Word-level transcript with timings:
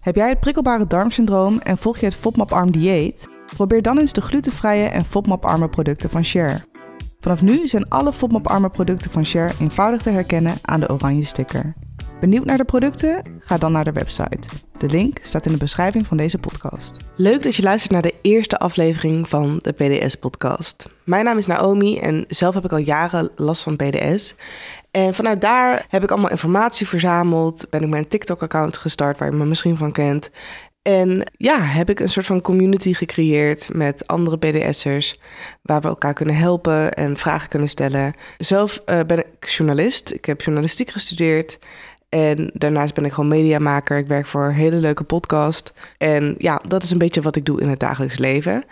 Heb 0.00 0.14
jij 0.14 0.28
het 0.28 0.40
prikkelbare 0.40 0.86
darmsyndroom 0.86 1.58
en 1.58 1.78
volg 1.78 1.98
je 1.98 2.06
het 2.06 2.14
FODMAP-arm 2.14 2.70
dieet? 2.70 3.28
Probeer 3.56 3.82
dan 3.82 3.98
eens 3.98 4.12
de 4.12 4.20
glutenvrije 4.20 4.84
en 4.84 5.04
FODMAP-arme 5.04 5.68
producten 5.68 6.10
van 6.10 6.24
Share. 6.24 6.60
Vanaf 7.20 7.42
nu 7.42 7.68
zijn 7.68 7.88
alle 7.88 8.12
FODMAP-arme 8.12 8.70
producten 8.70 9.10
van 9.10 9.24
Share 9.24 9.54
eenvoudig 9.60 10.02
te 10.02 10.10
herkennen 10.10 10.54
aan 10.62 10.80
de 10.80 10.90
oranje 10.90 11.24
sticker. 11.24 11.74
Benieuwd 12.20 12.44
naar 12.44 12.56
de 12.56 12.64
producten? 12.64 13.22
Ga 13.38 13.58
dan 13.58 13.72
naar 13.72 13.84
de 13.84 13.92
website. 13.92 14.48
De 14.78 14.86
link 14.88 15.18
staat 15.22 15.46
in 15.46 15.52
de 15.52 15.58
beschrijving 15.58 16.06
van 16.06 16.16
deze 16.16 16.38
podcast. 16.38 16.96
Leuk 17.16 17.42
dat 17.42 17.56
je 17.56 17.62
luistert 17.62 17.92
naar 17.92 18.02
de 18.02 18.14
eerste 18.22 18.58
aflevering 18.58 19.28
van 19.28 19.58
de 19.58 19.72
PDS-podcast. 19.72 20.88
Mijn 21.04 21.24
naam 21.24 21.38
is 21.38 21.46
Naomi 21.46 21.98
en 21.98 22.24
zelf 22.28 22.54
heb 22.54 22.64
ik 22.64 22.72
al 22.72 22.78
jaren 22.78 23.30
last 23.36 23.62
van 23.62 23.76
PDS. 23.76 24.34
En 24.90 25.14
vanuit 25.14 25.40
daar 25.40 25.86
heb 25.88 26.02
ik 26.02 26.10
allemaal 26.10 26.30
informatie 26.30 26.88
verzameld. 26.88 27.66
Ben 27.70 27.82
ik 27.82 27.88
mijn 27.88 28.08
TikTok-account 28.08 28.76
gestart, 28.76 29.18
waar 29.18 29.30
je 29.30 29.36
me 29.36 29.44
misschien 29.44 29.76
van 29.76 29.92
kent. 29.92 30.30
En 30.82 31.30
ja, 31.36 31.60
heb 31.60 31.90
ik 31.90 32.00
een 32.00 32.08
soort 32.08 32.26
van 32.26 32.40
community 32.40 32.94
gecreëerd 32.94 33.74
met 33.74 34.06
andere 34.06 34.38
PDS'ers, 34.38 35.20
waar 35.62 35.80
we 35.80 35.88
elkaar 35.88 36.14
kunnen 36.14 36.36
helpen 36.36 36.92
en 36.92 37.16
vragen 37.16 37.48
kunnen 37.48 37.68
stellen. 37.68 38.14
Zelf 38.38 38.82
uh, 38.86 39.00
ben 39.06 39.18
ik 39.18 39.48
journalist. 39.48 40.12
Ik 40.12 40.24
heb 40.24 40.40
journalistiek 40.40 40.90
gestudeerd. 40.90 41.58
En 42.08 42.50
daarnaast 42.54 42.94
ben 42.94 43.04
ik 43.04 43.12
gewoon 43.12 43.30
mediamaker. 43.30 43.98
Ik 43.98 44.06
werk 44.06 44.26
voor 44.26 44.44
een 44.44 44.54
hele 44.54 44.76
leuke 44.76 45.04
podcast. 45.04 45.72
En 45.98 46.34
ja, 46.38 46.60
dat 46.68 46.82
is 46.82 46.90
een 46.90 46.98
beetje 46.98 47.22
wat 47.22 47.36
ik 47.36 47.44
doe 47.44 47.60
in 47.60 47.68
het 47.68 47.80
dagelijks 47.80 48.18
leven. 48.18 48.64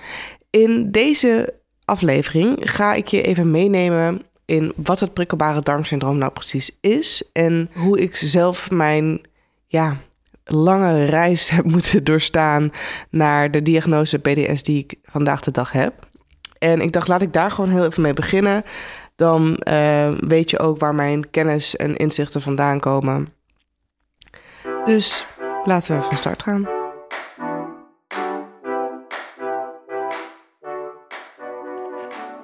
In 0.50 0.90
deze 0.90 1.54
aflevering 1.84 2.56
ga 2.60 2.94
ik 2.94 3.06
je 3.06 3.22
even 3.22 3.50
meenemen 3.50 4.22
in 4.48 4.72
wat 4.76 5.00
het 5.00 5.14
prikkelbare 5.14 5.60
darmsyndroom 5.60 6.18
nou 6.18 6.32
precies 6.32 6.78
is. 6.80 7.22
En 7.32 7.70
hoe 7.74 8.00
ik 8.00 8.16
zelf 8.16 8.70
mijn 8.70 9.20
ja, 9.66 9.96
lange 10.44 11.04
reis 11.04 11.48
heb 11.54 11.64
moeten 11.64 12.04
doorstaan 12.04 12.70
naar 13.10 13.50
de 13.50 13.62
diagnose 13.62 14.18
PDS 14.18 14.62
die 14.62 14.78
ik 14.78 14.94
vandaag 15.02 15.40
de 15.40 15.50
dag 15.50 15.72
heb. 15.72 16.06
En 16.58 16.80
ik 16.80 16.92
dacht, 16.92 17.08
laat 17.08 17.22
ik 17.22 17.32
daar 17.32 17.50
gewoon 17.50 17.70
heel 17.70 17.84
even 17.84 18.02
mee 18.02 18.14
beginnen. 18.14 18.64
Dan 19.16 19.60
uh, 19.68 20.10
weet 20.18 20.50
je 20.50 20.58
ook 20.58 20.78
waar 20.78 20.94
mijn 20.94 21.30
kennis 21.30 21.76
en 21.76 21.96
inzichten 21.96 22.40
vandaan 22.40 22.80
komen. 22.80 23.28
Dus 24.84 25.26
laten 25.64 25.96
we 25.96 26.02
van 26.02 26.16
start 26.16 26.42
gaan. 26.42 26.77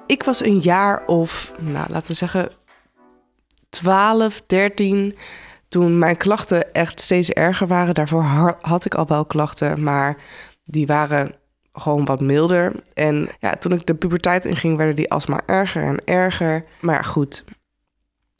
Ik 0.07 0.23
was 0.23 0.43
een 0.43 0.59
jaar 0.59 1.05
of, 1.05 1.53
nou 1.61 1.89
laten 1.89 2.07
we 2.07 2.13
zeggen, 2.13 2.49
12, 3.69 4.41
13 4.47 5.15
toen 5.67 5.99
mijn 5.99 6.17
klachten 6.17 6.73
echt 6.73 7.01
steeds 7.01 7.29
erger 7.29 7.67
waren. 7.67 7.93
Daarvoor 7.93 8.57
had 8.61 8.85
ik 8.85 8.95
al 8.95 9.07
wel 9.07 9.25
klachten, 9.25 9.83
maar 9.83 10.17
die 10.63 10.85
waren 10.85 11.35
gewoon 11.73 12.05
wat 12.05 12.21
milder. 12.21 12.83
En 12.93 13.27
ja, 13.39 13.55
toen 13.55 13.71
ik 13.71 13.85
de 13.85 13.95
puberteit 13.95 14.45
inging, 14.45 14.77
werden 14.77 14.95
die 14.95 15.11
alsmaar 15.11 15.43
erger 15.45 15.83
en 15.83 16.05
erger. 16.05 16.65
Maar 16.81 16.95
ja, 16.95 17.01
goed. 17.01 17.43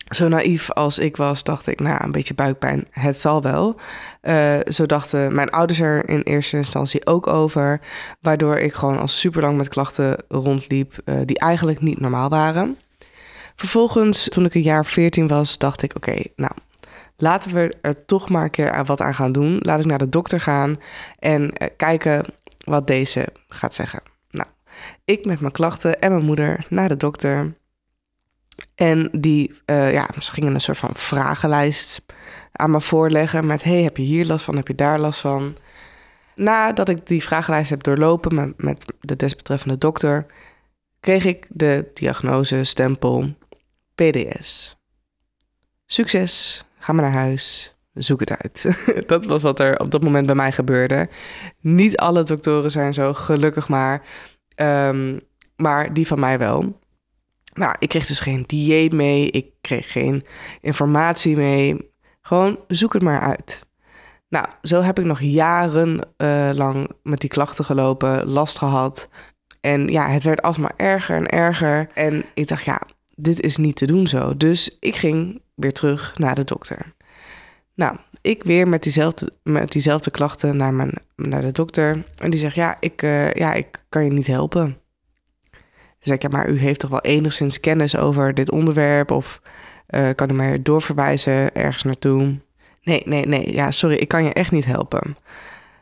Zo 0.06 0.28
naïef 0.28 0.72
als 0.72 1.00
ik 1.00 1.18
was, 1.18 1.44
dacht 1.44 1.68
ik, 1.68 1.80
nou, 1.80 2.04
een 2.04 2.12
beetje 2.12 2.34
buikpijn, 2.34 2.88
het 2.92 3.20
zal 3.20 3.42
wel. 3.42 3.76
Uh, 4.22 4.56
zo 4.68 4.86
dachten 4.86 5.36
mijn 5.36 5.50
ouders 5.50 5.80
er 5.80 6.10
in 6.10 6.22
eerste 6.22 6.58
instantie 6.58 7.06
ook 7.06 7.28
over. 7.28 7.82
Waardoor 8.20 8.58
ik 8.58 8.74
gewoon 8.74 9.00
al 9.00 9.08
super 9.08 9.42
lang 9.42 9.58
met 9.58 9.68
klachten 9.68 10.18
rondliep 10.28 10.98
uh, 11.06 11.16
die 11.26 11.40
eigenlijk 11.40 11.82
niet 11.82 12.00
normaal 12.00 12.30
waren. 12.30 12.78
Vervolgens, 13.56 14.30
toen 14.30 14.46
ik 14.46 14.54
een 14.54 14.62
jaar 14.62 14.86
14 14.86 15.28
was, 15.28 15.58
dacht 15.58 15.82
ik, 15.82 15.96
oké, 15.96 16.22
nou, 16.36 16.52
laten 17.18 17.54
we 17.54 17.74
er 17.82 18.06
toch 18.06 18.30
maar 18.30 18.44
een 18.44 18.50
keer 18.50 18.86
wat 18.86 19.02
aan 19.02 19.16
gaan 19.16 19.32
doen. 19.32 19.58
Laat 19.60 19.80
ik 19.80 19.86
naar 19.86 19.98
de 19.98 20.10
dokter 20.10 20.40
gaan 20.40 20.80
en 21.20 21.42
uh, 21.42 21.68
kijken 21.78 22.26
wat 22.64 22.88
deze 22.88 23.28
gaat 23.48 23.76
zeggen. 23.76 24.02
Nou, 24.30 24.48
ik 25.06 25.26
met 25.26 25.40
mijn 25.40 25.54
klachten 25.54 26.02
en 26.02 26.12
mijn 26.12 26.26
moeder 26.26 26.66
naar 26.70 26.88
de 26.88 26.98
dokter. 26.98 27.54
En 28.76 29.10
die, 29.12 29.54
uh, 29.66 29.92
ja, 29.92 30.10
ze 30.20 30.32
gingen 30.32 30.54
een 30.54 30.62
soort 30.62 30.78
van 30.78 30.90
vragenlijst 30.94 32.06
aan 32.52 32.72
me 32.72 32.82
voorleggen 32.82 33.46
met... 33.46 33.64
hey, 33.64 33.82
heb 33.82 33.98
je 33.98 34.04
hier 34.04 34.26
last 34.26 34.46
van, 34.46 34.56
heb 34.56 34.68
je 34.68 34.76
daar 34.76 35.00
last 35.00 35.20
van? 35.20 35.56
Nadat 36.36 36.90
ik 36.90 37.08
die 37.08 37.24
vragenlijst 37.24 37.70
heb 37.70 37.84
doorlopen 37.84 38.36
met, 38.36 38.54
met 38.64 38.86
de 39.00 39.16
desbetreffende 39.16 39.78
dokter... 39.78 40.26
kreeg 41.00 41.26
ik 41.26 41.46
de 41.50 41.92
diagnose 41.94 42.64
stempel 42.64 43.36
PDS. 43.96 44.78
Succes, 45.86 46.66
ga 46.80 46.94
maar 46.94 47.04
naar 47.04 47.22
huis, 47.22 47.76
zoek 47.94 48.20
het 48.20 48.38
uit. 48.38 48.66
dat 49.08 49.26
was 49.26 49.42
wat 49.42 49.60
er 49.60 49.80
op 49.80 49.92
dat 49.92 50.04
moment 50.04 50.26
bij 50.26 50.36
mij 50.36 50.52
gebeurde. 50.52 51.10
Niet 51.60 51.98
alle 51.98 52.24
doktoren 52.24 52.72
zijn 52.72 52.94
zo, 52.94 53.14
gelukkig 53.14 53.68
maar. 53.68 54.02
Um, 54.56 55.20
maar 55.56 55.94
die 55.94 56.08
van 56.08 56.20
mij 56.20 56.38
wel. 56.38 56.80
Nou, 57.56 57.76
ik 57.80 57.90
kreeg 57.90 58.08
dus 58.08 58.20
geen 58.20 58.44
dieet 58.48 58.94
mee. 58.94 59.32
Ik 59.32 59.46
kreeg 59.62 59.92
geen 59.92 60.26
informatie 60.62 61.36
mee. 61.36 61.92
Gewoon 62.22 62.60
zoek 62.68 62.94
het 62.94 63.02
maar 63.02 63.20
uit. 63.20 63.64
Nou, 64.30 64.46
zo 64.62 64.82
heb 64.82 65.00
ik 65.00 65.06
nog 65.06 65.20
jarenlang 65.20 66.04
uh, 66.18 66.50
lang 66.54 66.90
met 67.04 67.20
die 67.20 67.30
klachten 67.30 67.66
gelopen, 67.66 68.28
last 68.28 68.58
gehad. 68.58 69.10
En 69.62 69.88
ja, 69.88 70.08
het 70.08 70.24
werd 70.24 70.42
alsmaar 70.42 70.74
erger 70.76 71.16
en 71.16 71.28
erger. 71.28 71.90
En 71.94 72.24
ik 72.34 72.48
dacht, 72.48 72.64
ja, 72.64 72.82
dit 73.16 73.42
is 73.42 73.58
niet 73.58 73.76
te 73.76 73.86
doen 73.86 74.08
zo. 74.08 74.38
Dus 74.38 74.78
ik 74.80 74.96
ging 74.96 75.42
weer 75.54 75.74
terug 75.74 76.18
naar 76.18 76.36
de 76.36 76.44
dokter. 76.44 76.94
Nou, 77.76 77.98
ik 78.22 78.44
weer 78.44 78.68
met 78.68 78.84
diezelfde, 78.84 79.32
met 79.44 79.72
diezelfde 79.72 80.12
klachten 80.12 80.58
naar, 80.58 80.74
mijn, 80.74 80.94
naar 81.16 81.42
de 81.42 81.52
dokter. 81.52 82.04
En 82.18 82.30
die 82.30 82.40
zegt, 82.40 82.56
ja 82.56 82.78
ik, 82.80 83.02
uh, 83.02 83.32
ja, 83.32 83.54
ik 83.54 83.86
kan 83.90 84.04
je 84.04 84.12
niet 84.12 84.28
helpen. 84.28 84.78
Dus 86.06 86.14
ik, 86.14 86.22
ja, 86.22 86.30
maar 86.30 86.50
u 86.50 86.58
heeft 86.58 86.80
toch 86.80 86.90
wel 86.90 87.02
enigszins 87.02 87.60
kennis 87.60 87.98
over 87.98 88.34
dit 88.34 88.52
onderwerp? 88.52 89.12
Of 89.12 89.42
uh, 89.90 90.10
kan 90.16 90.30
u 90.30 90.34
mij 90.34 90.62
doorverwijzen 90.62 91.56
ergens 91.56 91.84
naartoe? 91.84 92.40
Nee, 92.84 93.02
nee, 93.06 93.26
nee. 93.26 93.54
Ja, 93.54 93.72
sorry, 93.72 93.96
ik 93.96 94.08
kan 94.08 94.24
je 94.24 94.34
echt 94.34 94.52
niet 94.52 94.66
helpen. 94.66 95.18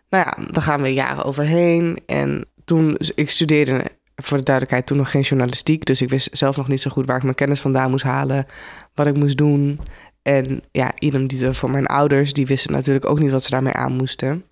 Nou 0.09 0.25
ja, 0.25 0.51
daar 0.51 0.63
gaan 0.63 0.81
we 0.81 0.94
jaren 0.94 1.23
overheen. 1.23 2.00
En 2.06 2.47
toen, 2.66 2.97
ik 3.16 3.29
studeerde 3.29 3.84
voor 4.16 4.38
de 4.38 4.44
duidelijkheid 4.44 4.85
toen 4.85 4.97
nog 4.97 5.11
geen 5.11 5.22
journalistiek. 5.22 5.85
Dus 5.85 6.01
ik 6.01 6.09
wist 6.09 6.38
zelf 6.38 6.57
nog 6.57 6.67
niet 6.67 6.81
zo 6.81 6.91
goed 6.91 7.05
waar 7.05 7.17
ik 7.17 7.23
mijn 7.23 7.35
kennis 7.35 7.61
vandaan 7.61 7.90
moest 7.90 8.03
halen. 8.03 8.45
Wat 8.94 9.07
ik 9.07 9.16
moest 9.16 9.38
doen. 9.38 9.79
En 10.22 10.63
ja, 10.72 10.91
idem 11.00 11.28
die 11.28 11.51
voor 11.51 11.69
mijn 11.69 11.85
ouders. 11.85 12.34
Die 12.34 12.45
wisten 12.45 12.72
natuurlijk 12.72 13.05
ook 13.05 13.19
niet 13.19 13.31
wat 13.31 13.44
ze 13.44 13.50
daarmee 13.50 13.73
aan 13.73 13.94
moesten. 13.94 14.44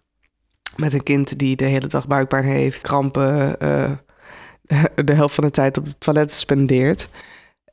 Met 0.75 0.93
een 0.93 1.03
kind 1.03 1.39
die 1.39 1.55
de 1.55 1.65
hele 1.65 1.88
dag 1.88 2.07
buikpijn 2.07 2.43
heeft, 2.43 2.81
krampen, 2.81 3.55
uh, 3.63 3.91
de 5.05 5.13
helft 5.13 5.35
van 5.35 5.43
de 5.43 5.51
tijd 5.51 5.77
op 5.77 5.85
het 5.85 5.99
toilet 5.99 6.31
spendeert. 6.31 7.09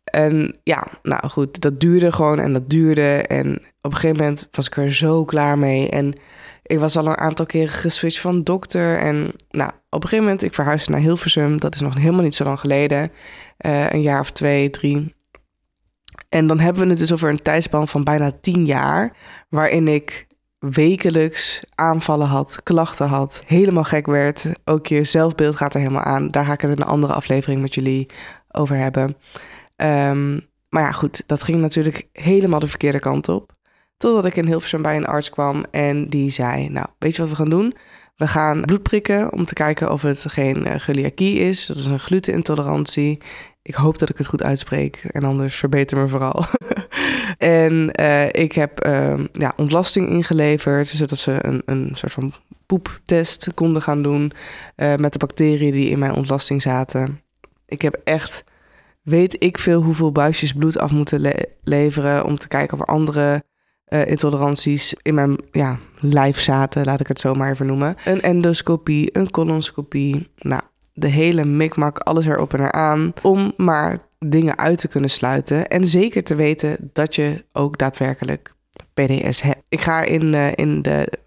En 0.05 0.57
ja, 0.63 0.87
nou 1.03 1.29
goed, 1.29 1.61
dat 1.61 1.81
duurde 1.81 2.13
gewoon 2.13 2.39
en 2.39 2.53
dat 2.53 2.71
duurde. 2.71 3.17
En 3.17 3.55
op 3.81 3.93
een 3.93 3.99
gegeven 3.99 4.17
moment 4.17 4.49
was 4.51 4.67
ik 4.67 4.77
er 4.77 4.95
zo 4.95 5.25
klaar 5.25 5.59
mee. 5.59 5.89
En 5.89 6.15
ik 6.63 6.79
was 6.79 6.97
al 6.97 7.07
een 7.07 7.19
aantal 7.19 7.47
keren 7.47 7.69
geswitcht 7.69 8.21
van 8.21 8.43
dokter. 8.43 8.99
En 8.99 9.33
nou, 9.51 9.71
op 9.71 10.03
een 10.03 10.09
gegeven 10.09 10.25
moment, 10.25 10.43
ik 10.43 10.55
verhuisde 10.55 10.91
naar 10.91 11.01
Hilversum. 11.01 11.61
Dat 11.61 11.75
is 11.75 11.81
nog 11.81 11.95
helemaal 11.95 12.23
niet 12.23 12.35
zo 12.35 12.45
lang 12.45 12.61
geleden. 12.61 13.11
Uh, 13.67 13.91
een 13.91 14.03
jaar 14.03 14.21
of 14.21 14.31
twee, 14.31 14.71
drie. 14.71 15.17
En 16.29 16.47
dan 16.47 16.61
hebben 16.61 16.83
we 16.83 16.89
het 16.89 16.99
dus 16.99 17.13
over 17.13 17.29
een 17.29 17.43
tijdspan 17.43 17.89
van 17.89 18.05
bijna 18.05 18.33
tien 18.41 18.67
jaar. 18.67 19.17
Waarin 19.49 19.89
ik 19.89 20.27
wekelijks 20.59 21.63
aanvallen 21.75 22.27
had, 22.27 22.61
klachten 22.63 23.09
had, 23.09 23.43
helemaal 23.47 23.85
gek 23.85 24.07
werd. 24.07 24.47
Ook 24.65 24.87
je 24.87 25.05
zelfbeeld 25.05 25.57
gaat 25.57 25.75
er 25.75 25.81
helemaal 25.81 26.03
aan. 26.03 26.31
Daar 26.31 26.45
ga 26.45 26.53
ik 26.53 26.61
het 26.61 26.71
in 26.71 26.81
een 26.81 26.89
andere 26.89 27.13
aflevering 27.13 27.61
met 27.61 27.75
jullie 27.75 28.07
over 28.49 28.77
hebben. 28.77 29.17
Um, 29.77 30.49
maar 30.69 30.83
ja, 30.83 30.93
goed, 30.93 31.23
dat 31.27 31.43
ging 31.43 31.61
natuurlijk 31.61 32.09
helemaal 32.13 32.61
de 32.61 32.67
verkeerde 32.67 32.99
kant 32.99 33.29
op. 33.29 33.57
Totdat 33.97 34.25
ik 34.25 34.37
in 34.37 34.47
Hilversum 34.47 34.83
bij 34.83 34.97
een 34.97 35.07
arts 35.07 35.31
kwam 35.31 35.65
en 35.71 36.09
die 36.09 36.31
zei: 36.31 36.69
Nou, 36.69 36.87
weet 36.99 37.17
je 37.17 37.23
wat 37.23 37.31
we 37.31 37.37
gaan 37.37 37.51
doen? 37.51 37.75
We 38.17 38.29
gaan 38.29 38.61
bloed 38.61 38.83
prikken 38.83 39.33
om 39.33 39.45
te 39.45 39.55
kijken 39.55 39.93
of 39.93 40.03
het 40.03 40.25
geen 40.29 40.67
uh, 40.89 41.49
is. 41.49 41.67
Dat 41.67 41.77
is 41.77 41.87
een 41.87 41.99
glutenintolerantie. 41.99 43.21
Ik 43.69 43.75
hoop 43.75 43.99
dat 43.99 44.09
ik 44.09 44.19
het 44.19 44.27
goed 44.27 44.43
uitspreek 44.43 45.05
en 45.11 45.25
anders 45.25 45.57
verbeter 45.57 45.99
me 45.99 46.09
vooral. 46.09 46.45
en 47.39 47.91
uh, 48.01 48.27
ik 48.27 48.53
heb 48.53 48.87
uh, 48.87 49.21
ja, 49.33 49.53
ontlasting 49.57 50.09
ingeleverd, 50.09 50.87
zodat 50.87 51.19
ze 51.19 51.47
een, 51.47 51.63
een 51.65 51.91
soort 51.93 52.13
van 52.13 52.33
poeptest 52.67 53.55
konden 53.55 53.83
gaan 53.83 54.03
doen 54.03 54.33
uh, 54.77 54.95
met 54.95 55.13
de 55.13 55.19
bacteriën 55.19 55.73
die 55.73 55.89
in 55.89 55.99
mijn 55.99 56.15
ontlasting 56.15 56.63
zaten. 56.63 57.21
Ik 57.67 57.83
heb 57.83 58.01
echt, 58.05 58.45
weet 59.03 59.43
ik 59.43 59.59
veel 59.59 59.83
hoeveel 59.83 60.13
buisjes 60.13 60.53
bloed 60.53 60.79
af 60.79 60.93
moeten 60.93 61.21
le 61.21 61.49
leveren 61.63 62.25
om 62.25 62.39
te 62.39 62.49
kijken 62.49 62.75
of 62.75 62.81
er 62.81 62.95
andere 62.95 63.45
uh, 63.89 64.07
intoleranties 64.07 64.95
in 65.03 65.15
mijn 65.15 65.37
ja, 65.53 65.79
lijf 65.99 66.41
zaten, 66.41 66.85
laat 66.85 67.01
ik 67.01 67.09
het 67.09 67.21
zo 67.21 67.35
maar 67.35 67.51
even 67.51 67.67
noemen. 67.67 67.97
Een 68.05 68.21
endoscopie, 68.21 69.17
een 69.17 69.31
colonoscopie. 69.31 70.29
Nou, 70.39 70.63
de 70.99 71.09
hele 71.09 71.45
mikmak, 71.45 71.99
alles 71.99 72.27
erop 72.27 72.55
en 72.55 72.61
eraan. 72.61 73.13
Om 73.23 73.53
maar 73.57 73.99
dingen 74.19 74.59
uit 74.59 74.79
te 74.79 74.89
kunnen 74.89 75.11
sluiten. 75.11 75.69
En 75.69 75.87
zeker 75.87 76.25
te 76.25 76.35
weten 76.35 76.91
dat 76.93 77.15
je 77.15 77.45
ook 77.53 77.79
daadwerkelijk 77.79 78.55
PDS 78.95 79.43
hebt. 79.43 79.63
Ik 79.69 79.81
ga 79.81 80.03
in, 80.03 80.33
uh, 80.33 80.53
in 80.55 80.83
de 80.83 81.19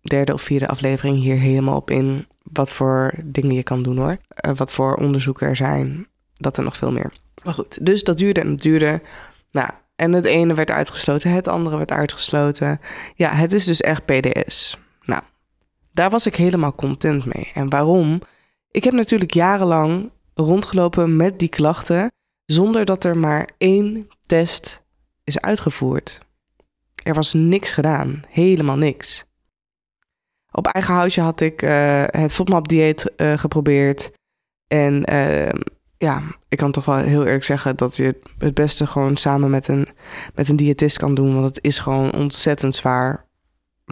derde 0.00 0.32
of 0.32 0.42
vierde 0.42 0.68
aflevering 0.68 1.16
hier 1.16 1.38
helemaal 1.38 1.76
op 1.76 1.90
in 1.90 2.26
wat 2.42 2.70
voor 2.70 3.12
dingen 3.24 3.54
je 3.54 3.62
kan 3.62 3.82
doen 3.82 3.96
hoor. 3.96 4.16
Uh, 4.46 4.52
wat 4.54 4.72
voor 4.72 4.94
onderzoeken 4.94 5.46
er 5.46 5.56
zijn. 5.56 6.06
Dat 6.36 6.56
er 6.56 6.64
nog 6.64 6.76
veel 6.76 6.92
meer. 6.92 7.12
Maar 7.42 7.54
goed, 7.54 7.86
dus 7.86 8.04
dat 8.04 8.16
duurde 8.16 8.40
en 8.40 8.48
dat 8.48 8.62
duurde. 8.62 9.02
Nou, 9.50 9.68
en 9.96 10.12
het 10.12 10.24
ene 10.24 10.54
werd 10.54 10.70
uitgesloten, 10.70 11.30
het 11.30 11.48
andere 11.48 11.76
werd 11.76 11.92
uitgesloten. 11.92 12.80
Ja, 13.14 13.32
het 13.34 13.52
is 13.52 13.64
dus 13.64 13.80
echt 13.80 14.04
PDS. 14.04 14.78
Nou, 15.04 15.22
daar 15.92 16.10
was 16.10 16.26
ik 16.26 16.36
helemaal 16.36 16.74
content 16.74 17.24
mee. 17.24 17.50
En 17.54 17.68
waarom? 17.68 18.20
Ik 18.72 18.84
heb 18.84 18.92
natuurlijk 18.92 19.34
jarenlang 19.34 20.10
rondgelopen 20.34 21.16
met 21.16 21.38
die 21.38 21.48
klachten 21.48 22.12
zonder 22.44 22.84
dat 22.84 23.04
er 23.04 23.16
maar 23.16 23.50
één 23.58 24.08
test 24.26 24.82
is 25.24 25.40
uitgevoerd. 25.40 26.20
Er 27.02 27.14
was 27.14 27.32
niks 27.32 27.72
gedaan, 27.72 28.22
helemaal 28.28 28.76
niks. 28.76 29.24
Op 30.50 30.66
eigen 30.66 30.94
huisje 30.94 31.20
had 31.20 31.40
ik 31.40 31.62
uh, 31.62 32.04
het 32.06 32.32
FODMAP-dieet 32.32 33.12
uh, 33.16 33.38
geprobeerd. 33.38 34.10
En 34.66 35.12
uh, 35.12 35.48
ja, 35.98 36.22
ik 36.48 36.58
kan 36.58 36.72
toch 36.72 36.84
wel 36.84 36.96
heel 36.96 37.24
eerlijk 37.24 37.44
zeggen 37.44 37.76
dat 37.76 37.96
je 37.96 38.20
het 38.38 38.54
beste 38.54 38.86
gewoon 38.86 39.16
samen 39.16 39.50
met 39.50 39.68
een, 39.68 39.88
met 40.34 40.48
een 40.48 40.56
diëtist 40.56 40.98
kan 40.98 41.14
doen. 41.14 41.34
Want 41.34 41.46
het 41.46 41.64
is 41.64 41.78
gewoon 41.78 42.12
ontzettend 42.12 42.74
zwaar, 42.74 43.26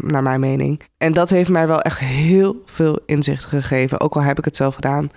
naar 0.02 0.22
mijn 0.22 0.40
mening. 0.40 0.82
En 0.96 1.12
dat 1.12 1.30
heeft 1.30 1.50
mij 1.50 1.66
wel 1.66 1.80
echt 1.80 1.98
heel 1.98 2.62
veel 2.64 2.98
inzicht 3.06 3.44
gegeven. 3.44 4.00
Ook 4.00 4.14
al 4.14 4.22
heb 4.22 4.38
ik 4.38 4.44
het 4.44 4.56
zelf 4.56 4.74
gedaan. 4.74 5.10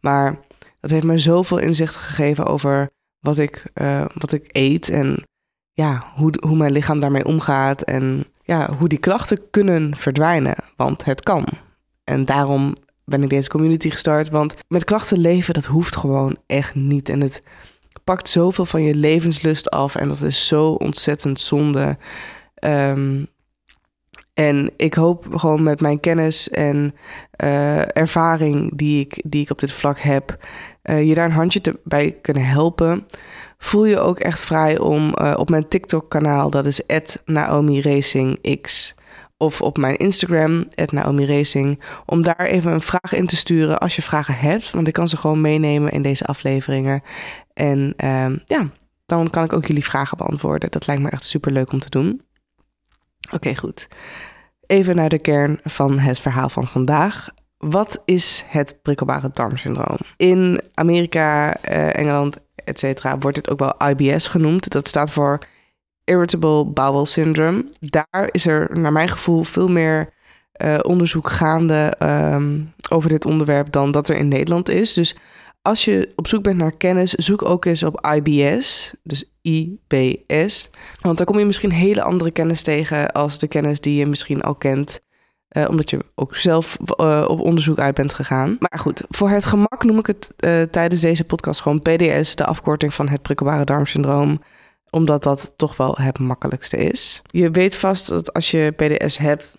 Maar 0.00 0.38
dat 0.80 0.90
heeft 0.90 1.04
mij 1.04 1.18
zoveel 1.18 1.58
inzicht 1.58 1.96
gegeven 1.96 2.46
over 2.46 2.90
wat 3.20 3.38
ik, 3.38 3.62
wat 4.14 4.32
ik 4.32 4.48
eet. 4.52 4.88
En 4.88 5.24
ja, 5.72 6.12
hoe, 6.14 6.34
hoe 6.40 6.56
mijn 6.56 6.72
lichaam 6.72 7.00
daarmee 7.00 7.24
omgaat. 7.24 7.82
En 7.82 8.24
ja, 8.42 8.70
hoe 8.78 8.88
die 8.88 8.98
klachten 8.98 9.50
kunnen 9.50 9.96
verdwijnen. 9.96 10.56
Want 10.76 11.04
het 11.04 11.22
kan. 11.22 11.46
En 12.04 12.24
daarom 12.24 12.74
ben 13.04 13.22
ik 13.22 13.28
deze 13.30 13.48
community 13.48 13.90
gestart. 13.90 14.28
Want 14.28 14.54
met 14.68 14.84
klachten 14.84 15.18
leven, 15.18 15.54
dat 15.54 15.64
hoeft 15.64 15.96
gewoon 15.96 16.36
echt 16.46 16.74
niet. 16.74 17.08
En 17.08 17.20
het 17.20 17.42
pakt 18.04 18.28
zoveel 18.28 18.64
van 18.64 18.82
je 18.82 18.94
levenslust 18.94 19.70
af. 19.70 19.94
En 19.94 20.08
dat 20.08 20.22
is 20.22 20.46
zo 20.46 20.70
ontzettend 20.70 21.40
zonde. 21.40 21.98
Um, 22.64 23.28
en 24.38 24.70
ik 24.76 24.94
hoop 24.94 25.26
gewoon 25.30 25.62
met 25.62 25.80
mijn 25.80 26.00
kennis 26.00 26.50
en 26.50 26.94
uh, 27.44 27.96
ervaring 27.96 28.76
die 28.76 29.00
ik, 29.00 29.22
die 29.26 29.42
ik 29.42 29.50
op 29.50 29.58
dit 29.58 29.72
vlak 29.72 29.98
heb, 29.98 30.38
uh, 30.84 31.08
je 31.08 31.14
daar 31.14 31.24
een 31.24 31.30
handje 31.30 31.60
bij 31.84 32.18
kunnen 32.22 32.46
helpen. 32.46 33.06
Voel 33.56 33.84
je 33.84 33.98
ook 33.98 34.18
echt 34.18 34.40
vrij 34.40 34.78
om 34.78 35.14
uh, 35.20 35.34
op 35.36 35.50
mijn 35.50 35.68
TikTok-kanaal, 35.68 36.50
dat 36.50 36.66
is 36.66 36.80
Naomi 37.24 37.80
Racing 37.80 38.60
X, 38.60 38.94
of 39.36 39.62
op 39.62 39.76
mijn 39.76 39.96
Instagram, 39.96 40.64
Naomi 40.92 41.26
Racing, 41.26 41.82
om 42.06 42.22
daar 42.22 42.46
even 42.46 42.72
een 42.72 42.80
vraag 42.80 43.12
in 43.12 43.26
te 43.26 43.36
sturen 43.36 43.78
als 43.78 43.96
je 43.96 44.02
vragen 44.02 44.34
hebt. 44.34 44.70
Want 44.70 44.86
ik 44.86 44.92
kan 44.92 45.08
ze 45.08 45.16
gewoon 45.16 45.40
meenemen 45.40 45.92
in 45.92 46.02
deze 46.02 46.24
afleveringen. 46.24 47.02
En 47.54 47.94
ja, 48.44 48.68
dan 49.06 49.30
kan 49.30 49.44
ik 49.44 49.52
ook 49.52 49.66
jullie 49.66 49.84
vragen 49.84 50.16
beantwoorden. 50.16 50.70
Dat 50.70 50.86
lijkt 50.86 51.02
me 51.02 51.10
echt 51.10 51.24
super 51.24 51.52
leuk 51.52 51.72
om 51.72 51.78
te 51.78 51.90
doen. 51.90 52.26
Oké, 53.30 53.56
goed. 53.56 53.88
Even 54.66 54.96
naar 54.96 55.08
de 55.08 55.20
kern 55.20 55.60
van 55.64 55.98
het 55.98 56.18
verhaal 56.18 56.48
van 56.48 56.68
vandaag. 56.68 57.28
Wat 57.58 58.02
is 58.04 58.44
het 58.46 58.82
prikkelbare 58.82 59.28
darmsyndroom? 59.32 59.98
In 60.16 60.60
Amerika, 60.74 61.54
eh, 61.54 61.96
Engeland, 61.96 62.38
etc. 62.54 63.14
wordt 63.18 63.36
het 63.36 63.50
ook 63.50 63.58
wel 63.58 63.88
IBS 63.88 64.26
genoemd. 64.26 64.68
Dat 64.70 64.88
staat 64.88 65.10
voor 65.10 65.38
Irritable 66.04 66.64
Bowel 66.64 67.06
Syndrome. 67.06 67.64
Daar 67.80 68.28
is 68.30 68.46
er 68.46 68.78
naar 68.78 68.92
mijn 68.92 69.08
gevoel 69.08 69.42
veel 69.42 69.68
meer 69.68 70.12
uh, 70.62 70.78
onderzoek 70.82 71.30
gaande 71.30 71.94
um, 72.02 72.74
over 72.90 73.08
dit 73.08 73.24
onderwerp 73.24 73.72
dan 73.72 73.90
dat 73.90 74.08
er 74.08 74.16
in 74.16 74.28
Nederland 74.28 74.68
is. 74.68 74.92
Dus 74.92 75.16
als 75.62 75.84
je 75.84 76.12
op 76.16 76.26
zoek 76.26 76.42
bent 76.42 76.56
naar 76.56 76.76
kennis, 76.76 77.12
zoek 77.12 77.42
ook 77.44 77.64
eens 77.64 77.82
op 77.82 78.06
IBS, 78.14 78.94
dus 79.02 79.30
IBS. 79.42 80.70
Want 81.00 81.18
daar 81.18 81.26
kom 81.26 81.38
je 81.38 81.44
misschien 81.44 81.72
hele 81.72 82.02
andere 82.02 82.30
kennis 82.30 82.62
tegen 82.62 83.12
als 83.12 83.38
de 83.38 83.48
kennis 83.48 83.80
die 83.80 83.98
je 83.98 84.06
misschien 84.06 84.42
al 84.42 84.54
kent. 84.54 85.00
Uh, 85.56 85.68
omdat 85.68 85.90
je 85.90 86.04
ook 86.14 86.36
zelf 86.36 86.78
uh, 87.00 87.24
op 87.28 87.40
onderzoek 87.40 87.78
uit 87.78 87.94
bent 87.94 88.14
gegaan. 88.14 88.56
Maar 88.58 88.78
goed, 88.78 89.02
voor 89.08 89.28
het 89.28 89.44
gemak 89.44 89.84
noem 89.84 89.98
ik 89.98 90.06
het 90.06 90.34
uh, 90.44 90.62
tijdens 90.62 91.00
deze 91.00 91.24
podcast 91.24 91.60
gewoon 91.60 91.82
PDS, 91.82 92.34
de 92.34 92.44
afkorting 92.44 92.94
van 92.94 93.08
het 93.08 93.22
prikkelbare 93.22 93.64
darmsyndroom. 93.64 94.42
Omdat 94.90 95.22
dat 95.22 95.52
toch 95.56 95.76
wel 95.76 95.96
het 95.96 96.18
makkelijkste 96.18 96.76
is. 96.76 97.22
Je 97.30 97.50
weet 97.50 97.76
vast 97.76 98.08
dat 98.08 98.32
als 98.32 98.50
je 98.50 98.70
PDS 98.76 99.18
hebt, 99.18 99.56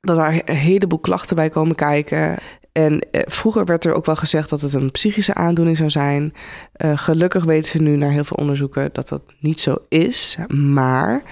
dat 0.00 0.16
daar 0.16 0.42
een 0.44 0.56
heleboel 0.56 0.98
klachten 0.98 1.36
bij 1.36 1.48
komen 1.48 1.76
kijken. 1.76 2.38
En 2.76 3.10
eh, 3.10 3.20
vroeger 3.26 3.64
werd 3.64 3.84
er 3.84 3.94
ook 3.94 4.06
wel 4.06 4.16
gezegd 4.16 4.50
dat 4.50 4.60
het 4.60 4.74
een 4.74 4.90
psychische 4.90 5.34
aandoening 5.34 5.76
zou 5.76 5.90
zijn. 5.90 6.34
Uh, 6.76 6.98
gelukkig 6.98 7.44
weten 7.44 7.70
ze 7.70 7.82
nu 7.82 7.96
naar 7.96 8.10
heel 8.10 8.24
veel 8.24 8.36
onderzoeken 8.36 8.90
dat 8.92 9.08
dat 9.08 9.22
niet 9.40 9.60
zo 9.60 9.76
is. 9.88 10.36
Maar 10.48 11.22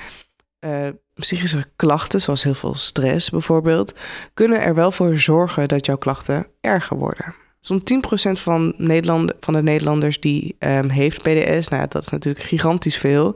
uh, 0.61 0.89
psychische 1.15 1.65
klachten, 1.77 2.21
zoals 2.21 2.43
heel 2.43 2.55
veel 2.55 2.75
stress 2.75 3.31
bijvoorbeeld, 3.31 3.95
kunnen 4.35 4.61
er 4.61 4.75
wel 4.75 4.91
voor 4.91 5.17
zorgen 5.17 5.69
dat 5.69 5.87
jouw 5.87 5.97
klachten 5.97 6.47
erger 6.61 6.97
worden. 6.97 7.35
Zo'n 7.61 7.83
10% 8.29 8.31
van, 8.33 8.75
Nederland, 8.77 9.33
van 9.41 9.55
de 9.55 9.63
Nederlanders 9.63 10.21
die 10.21 10.57
um, 10.59 10.89
heeft 10.89 11.23
PDS, 11.23 11.69
nou 11.69 11.87
dat 11.89 12.03
is 12.03 12.09
natuurlijk 12.09 12.45
gigantisch 12.45 12.99
veel. 12.99 13.35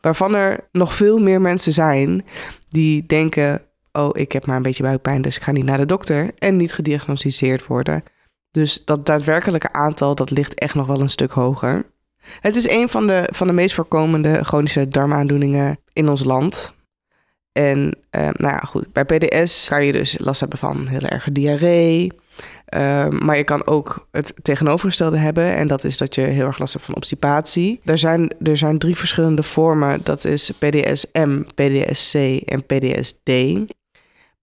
Waarvan 0.00 0.34
er 0.34 0.68
nog 0.72 0.94
veel 0.94 1.18
meer 1.18 1.40
mensen 1.40 1.72
zijn 1.72 2.24
die 2.68 3.06
denken: 3.06 3.62
oh, 3.98 4.10
ik 4.12 4.32
heb 4.32 4.46
maar 4.46 4.56
een 4.56 4.62
beetje 4.62 4.82
buikpijn, 4.82 5.22
dus 5.22 5.36
ik 5.36 5.42
ga 5.42 5.52
niet 5.52 5.64
naar 5.64 5.78
de 5.78 5.86
dokter 5.86 6.30
en 6.38 6.56
niet 6.56 6.72
gediagnosticeerd 6.72 7.66
worden. 7.66 8.02
Dus 8.50 8.84
dat 8.84 9.06
daadwerkelijke 9.06 9.72
aantal, 9.72 10.14
dat 10.14 10.30
ligt 10.30 10.54
echt 10.54 10.74
nog 10.74 10.86
wel 10.86 11.00
een 11.00 11.08
stuk 11.08 11.30
hoger. 11.30 11.84
Het 12.40 12.56
is 12.56 12.68
een 12.68 12.88
van 12.88 13.06
de, 13.06 13.28
van 13.32 13.46
de 13.46 13.52
meest 13.52 13.74
voorkomende 13.74 14.44
chronische 14.44 14.88
darmaandoeningen 14.88 15.78
in 15.92 16.08
ons 16.08 16.24
land. 16.24 16.74
En 17.52 17.78
uh, 18.10 18.20
nou 18.20 18.52
ja, 18.52 18.58
goed, 18.58 18.92
bij 18.92 19.04
PDS 19.04 19.68
kan 19.68 19.86
je 19.86 19.92
dus 19.92 20.18
last 20.18 20.40
hebben 20.40 20.58
van 20.58 20.86
heel 20.86 21.00
erge 21.00 21.32
diarree. 21.32 22.12
Uh, 22.74 23.08
maar 23.08 23.36
je 23.36 23.44
kan 23.44 23.66
ook 23.66 24.08
het 24.10 24.34
tegenovergestelde 24.42 25.16
hebben. 25.16 25.54
En 25.54 25.66
dat 25.66 25.84
is 25.84 25.98
dat 25.98 26.14
je 26.14 26.20
heel 26.20 26.46
erg 26.46 26.58
last 26.58 26.72
hebt 26.72 26.84
van 26.84 26.94
obstipatie. 26.94 27.80
Er 27.84 27.98
zijn, 27.98 28.30
er 28.42 28.56
zijn 28.56 28.78
drie 28.78 28.96
verschillende 28.96 29.42
vormen. 29.42 30.00
Dat 30.02 30.24
is 30.24 30.50
PDS-M, 30.50 31.42
PDS-C 31.54 32.14
en 32.44 32.64
PDS-D. 32.66 33.30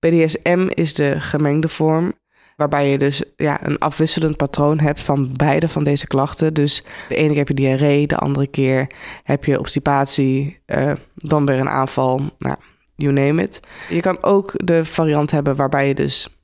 PDSM 0.02 0.68
is 0.70 0.94
de 0.94 1.20
gemengde 1.20 1.68
vorm, 1.68 2.14
waarbij 2.56 2.90
je 2.90 2.98
dus 2.98 3.24
ja, 3.36 3.66
een 3.68 3.78
afwisselend 3.78 4.38
patroon 4.38 4.80
hebt 4.80 5.02
van 5.02 5.34
beide 5.36 5.68
van 5.68 5.84
deze 5.84 6.08
klachten. 6.08 6.54
Dus 6.54 6.84
de 7.10 7.16
ene 7.16 7.28
keer 7.28 7.38
heb 7.38 7.48
je 7.48 7.54
diarree, 7.54 8.08
de 8.08 8.18
andere 8.18 8.48
keer 8.48 8.88
heb 9.24 9.46
je 9.46 9.60
obstipatie, 9.60 10.60
uh, 10.66 10.94
dan 11.16 11.46
weer 11.46 11.60
een 11.60 11.70
aanval, 11.70 12.22
nou, 12.38 12.56
you 12.96 13.14
name 13.14 13.42
it. 13.42 13.60
Je 13.90 14.02
kan 14.02 14.24
ook 14.24 14.52
de 14.56 14.86
variant 14.86 15.32
hebben 15.32 15.56
waarbij 15.56 15.88
je 15.88 15.96
dus 15.96 16.38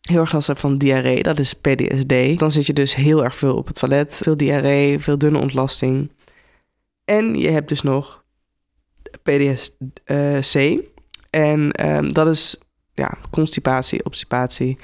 heel 0.00 0.20
erg 0.20 0.32
last 0.32 0.46
hebt 0.46 0.60
van 0.60 0.78
diarree, 0.78 1.22
dat 1.22 1.38
is 1.38 1.54
PDSD. 1.54 2.38
Dan 2.38 2.50
zit 2.50 2.66
je 2.66 2.72
dus 2.72 2.94
heel 2.94 3.24
erg 3.24 3.34
veel 3.34 3.56
op 3.56 3.66
het 3.66 3.78
toilet, 3.78 4.20
veel 4.22 4.36
diarree, 4.36 4.98
veel 4.98 5.18
dunne 5.18 5.40
ontlasting. 5.40 6.12
En 7.04 7.34
je 7.34 7.50
hebt 7.50 7.68
dus 7.68 7.82
nog 7.82 8.24
PDSC. 9.22 10.78
En 11.30 11.86
um, 11.86 12.12
dat 12.12 12.26
is 12.26 12.60
ja, 12.96 13.18
constipatie, 13.30 14.04
obstipatie. 14.04 14.78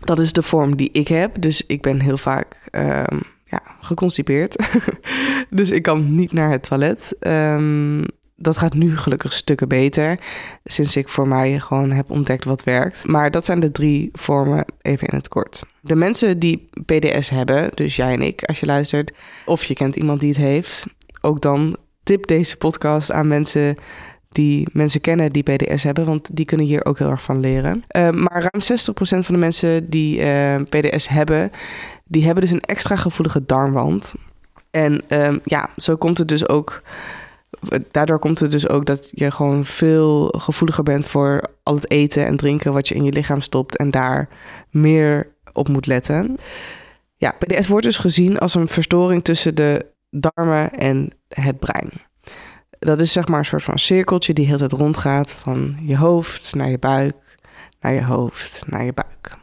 Dat 0.00 0.18
is 0.18 0.32
de 0.32 0.42
vorm 0.42 0.76
die 0.76 0.90
ik 0.92 1.08
heb. 1.08 1.40
Dus 1.40 1.66
ik 1.66 1.82
ben 1.82 2.00
heel 2.00 2.16
vaak 2.16 2.56
um, 2.72 3.22
ja, 3.44 3.62
geconstipeerd. 3.80 4.56
dus 5.50 5.70
ik 5.70 5.82
kan 5.82 6.14
niet 6.14 6.32
naar 6.32 6.50
het 6.50 6.62
toilet. 6.62 7.16
Um, 7.20 8.04
dat 8.36 8.56
gaat 8.56 8.74
nu 8.74 8.96
gelukkig 8.96 9.32
stukken 9.32 9.68
beter. 9.68 10.18
Sinds 10.64 10.96
ik 10.96 11.08
voor 11.08 11.28
mij 11.28 11.60
gewoon 11.60 11.90
heb 11.90 12.10
ontdekt 12.10 12.44
wat 12.44 12.62
werkt. 12.62 13.06
Maar 13.06 13.30
dat 13.30 13.44
zijn 13.44 13.60
de 13.60 13.70
drie 13.70 14.08
vormen, 14.12 14.64
even 14.82 15.08
in 15.08 15.16
het 15.16 15.28
kort. 15.28 15.62
De 15.80 15.94
mensen 15.94 16.38
die 16.38 16.68
PDS 16.84 17.28
hebben, 17.28 17.70
dus 17.74 17.96
jij 17.96 18.12
en 18.12 18.22
ik, 18.22 18.44
als 18.44 18.60
je 18.60 18.66
luistert, 18.66 19.12
of 19.46 19.64
je 19.64 19.74
kent 19.74 19.96
iemand 19.96 20.20
die 20.20 20.28
het 20.28 20.38
heeft, 20.38 20.84
ook 21.20 21.40
dan 21.40 21.76
tip 22.02 22.26
deze 22.26 22.56
podcast 22.56 23.12
aan 23.12 23.28
mensen 23.28 23.76
die 24.32 24.68
mensen 24.72 25.00
kennen 25.00 25.32
die 25.32 25.42
PDS 25.42 25.82
hebben, 25.82 26.06
want 26.06 26.36
die 26.36 26.44
kunnen 26.44 26.66
hier 26.66 26.84
ook 26.84 26.98
heel 26.98 27.10
erg 27.10 27.22
van 27.22 27.40
leren. 27.40 27.84
Uh, 27.96 28.10
maar 28.10 28.50
ruim 28.52 28.62
60% 29.22 29.24
van 29.24 29.34
de 29.34 29.40
mensen 29.40 29.90
die 29.90 30.18
uh, 30.18 30.54
eh, 30.54 30.62
PDS 30.62 31.08
hebben, 31.08 31.50
die 32.04 32.24
hebben 32.24 32.42
dus 32.42 32.52
een 32.52 32.60
extra 32.60 32.96
gevoelige 32.96 33.46
darmwand. 33.46 34.14
En 34.70 35.02
um, 35.08 35.40
ja, 35.44 35.70
zo 35.76 35.96
komt 35.96 36.18
het 36.18 36.28
dus 36.28 36.48
ook. 36.48 36.82
Daardoor 37.90 38.18
komt 38.18 38.38
het 38.38 38.50
dus 38.50 38.68
ook 38.68 38.86
dat 38.86 39.08
je 39.10 39.30
gewoon 39.30 39.64
veel 39.64 40.34
gevoeliger 40.38 40.82
bent 40.82 41.04
voor 41.04 41.42
al 41.62 41.74
het 41.74 41.90
eten 41.90 42.26
en 42.26 42.36
drinken 42.36 42.72
wat 42.72 42.88
je 42.88 42.94
in 42.94 43.04
je 43.04 43.12
lichaam 43.12 43.40
stopt 43.40 43.76
en 43.76 43.90
daar 43.90 44.28
meer 44.70 45.28
op 45.52 45.68
moet 45.68 45.86
letten. 45.86 46.36
Ja, 47.16 47.34
PDS 47.38 47.68
wordt 47.68 47.86
dus 47.86 47.98
gezien 47.98 48.38
als 48.38 48.54
een 48.54 48.68
verstoring 48.68 49.24
tussen 49.24 49.54
de 49.54 49.86
darmen 50.10 50.72
en 50.72 51.12
het 51.28 51.58
brein 51.58 51.90
dat 52.80 53.00
is 53.00 53.12
zeg 53.12 53.28
maar 53.28 53.38
een 53.38 53.44
soort 53.44 53.62
van 53.62 53.78
cirkeltje 53.78 54.32
die 54.32 54.46
heel 54.46 54.56
tijd 54.56 54.72
rondgaat 54.72 55.32
van 55.32 55.76
je 55.82 55.96
hoofd 55.96 56.54
naar 56.54 56.70
je 56.70 56.78
buik, 56.78 57.36
naar 57.80 57.94
je 57.94 58.04
hoofd, 58.04 58.62
naar 58.66 58.84
je 58.84 58.92
buik. 58.92 59.38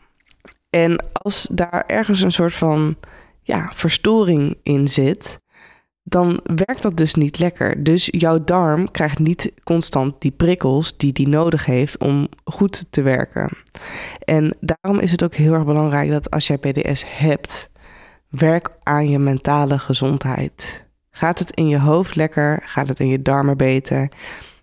En 0.70 1.06
als 1.12 1.48
daar 1.52 1.84
ergens 1.88 2.22
een 2.22 2.32
soort 2.32 2.54
van 2.54 2.96
ja, 3.42 3.72
verstoring 3.74 4.58
in 4.64 4.88
zit, 4.88 5.40
dan 6.04 6.40
werkt 6.44 6.82
dat 6.82 6.98
dus 6.98 7.14
niet 7.14 7.40
lekker. 7.40 7.84
Dus 7.84 8.08
jouw 8.12 8.44
darm 8.44 8.92
krijgt 8.92 9.20
niet 9.20 9.52
constant 9.64 10.22
die 10.22 10.32
prikkels 10.32 10.98
die 10.98 11.14
die 11.14 11.28
nodig 11.28 11.66
heeft 11.66 11.98
om 11.98 12.28
goed 12.44 12.86
te 12.90 13.02
werken. 13.02 13.50
En 14.20 14.58
daarom 14.60 15.00
is 15.00 15.12
het 15.12 15.24
ook 15.24 15.36
heel 15.36 15.54
erg 15.54 15.66
belangrijk 15.66 16.10
dat 16.10 16.32
als 16.32 16.48
jij 16.48 16.58
PDS 16.58 17.04
hebt, 17.08 17.70
werk 18.30 18.70
aan 18.84 19.10
je 19.10 19.20
mentale 19.20 19.80
gezondheid. 19.80 20.87
Gaat 21.18 21.40
het 21.40 21.52
in 21.52 21.68
je 21.68 21.80
hoofd 21.80 22.16
lekker? 22.16 22.62
Gaat 22.64 22.88
het 22.88 23.00
in 23.00 23.08
je 23.08 23.22
darmen 23.22 23.58
beter? 23.58 24.10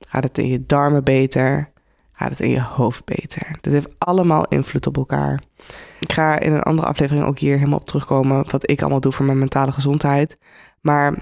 Gaat 0.08 0.23
het 0.23 0.38
in 0.38 0.46
je 0.46 0.66
darmen 0.66 1.04
beter? 1.04 1.70
Gaat 2.12 2.30
het 2.30 2.40
in 2.40 2.50
je 2.50 2.62
hoofd 2.62 3.04
beter? 3.04 3.56
Dat 3.61 3.73
heeft 3.73 3.94
allemaal 3.99 4.44
invloed 4.44 4.87
op 4.87 4.96
elkaar. 4.96 5.40
Ik 6.00 6.12
ga 6.12 6.38
in 6.38 6.52
een 6.52 6.62
andere 6.62 6.88
aflevering 6.88 7.26
ook 7.26 7.38
hier 7.38 7.56
helemaal 7.56 7.78
op 7.78 7.87
terugkomen 7.87 8.50
wat 8.50 8.70
ik 8.70 8.80
allemaal 8.80 9.00
doe 9.00 9.12
voor 9.12 9.25
mijn 9.25 9.38
mentale 9.38 9.73
gezondheid. 9.73 10.38
Maar 10.80 11.14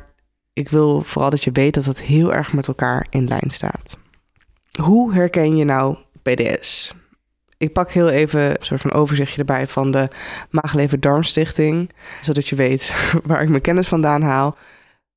ik 0.52 0.68
wil 0.68 1.02
vooral 1.02 1.30
dat 1.30 1.44
je 1.44 1.52
weet 1.52 1.74
dat 1.74 1.84
het 1.84 2.00
heel 2.00 2.34
erg 2.34 2.52
met 2.52 2.68
elkaar 2.68 3.06
in 3.10 3.28
lijn 3.28 3.50
staat. 3.50 3.96
Hoe 4.80 5.14
herken 5.14 5.56
je 5.56 5.64
nou 5.64 5.96
PDS? 6.22 6.94
Ik 7.56 7.72
pak 7.72 7.90
heel 7.90 8.08
even 8.08 8.40
een 8.40 8.56
soort 8.60 8.80
van 8.80 8.92
overzichtje 8.92 9.38
erbij 9.38 9.66
van 9.66 9.90
de 9.90 10.08
Maagleven 10.50 11.00
Darmstichting, 11.00 11.90
zodat 12.20 12.48
je 12.48 12.56
weet 12.56 12.94
waar 13.26 13.42
ik 13.42 13.48
mijn 13.48 13.62
kennis 13.62 13.88
vandaan 13.88 14.22
haal. 14.22 14.56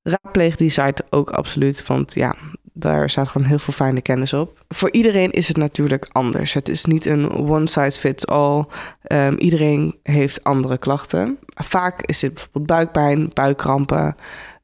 Raadpleeg 0.07 0.55
die 0.55 0.69
site 0.69 1.05
ook 1.09 1.29
absoluut, 1.29 1.87
want 1.87 2.13
ja, 2.13 2.35
daar 2.73 3.09
staat 3.09 3.27
gewoon 3.27 3.47
heel 3.47 3.59
veel 3.59 3.73
fijne 3.73 4.01
kennis 4.01 4.33
op. 4.33 4.63
Voor 4.67 4.91
iedereen 4.91 5.31
is 5.31 5.47
het 5.47 5.57
natuurlijk 5.57 6.07
anders. 6.11 6.53
Het 6.53 6.69
is 6.69 6.85
niet 6.85 7.05
een 7.05 7.31
one 7.31 7.67
size 7.67 7.99
fits 7.99 8.27
all. 8.27 8.65
Um, 9.07 9.37
iedereen 9.37 9.99
heeft 10.03 10.43
andere 10.43 10.77
klachten. 10.77 11.39
Vaak 11.47 12.01
is 12.01 12.21
het 12.21 12.33
bijvoorbeeld 12.33 12.65
buikpijn, 12.65 13.29
buikkrampen, 13.33 14.15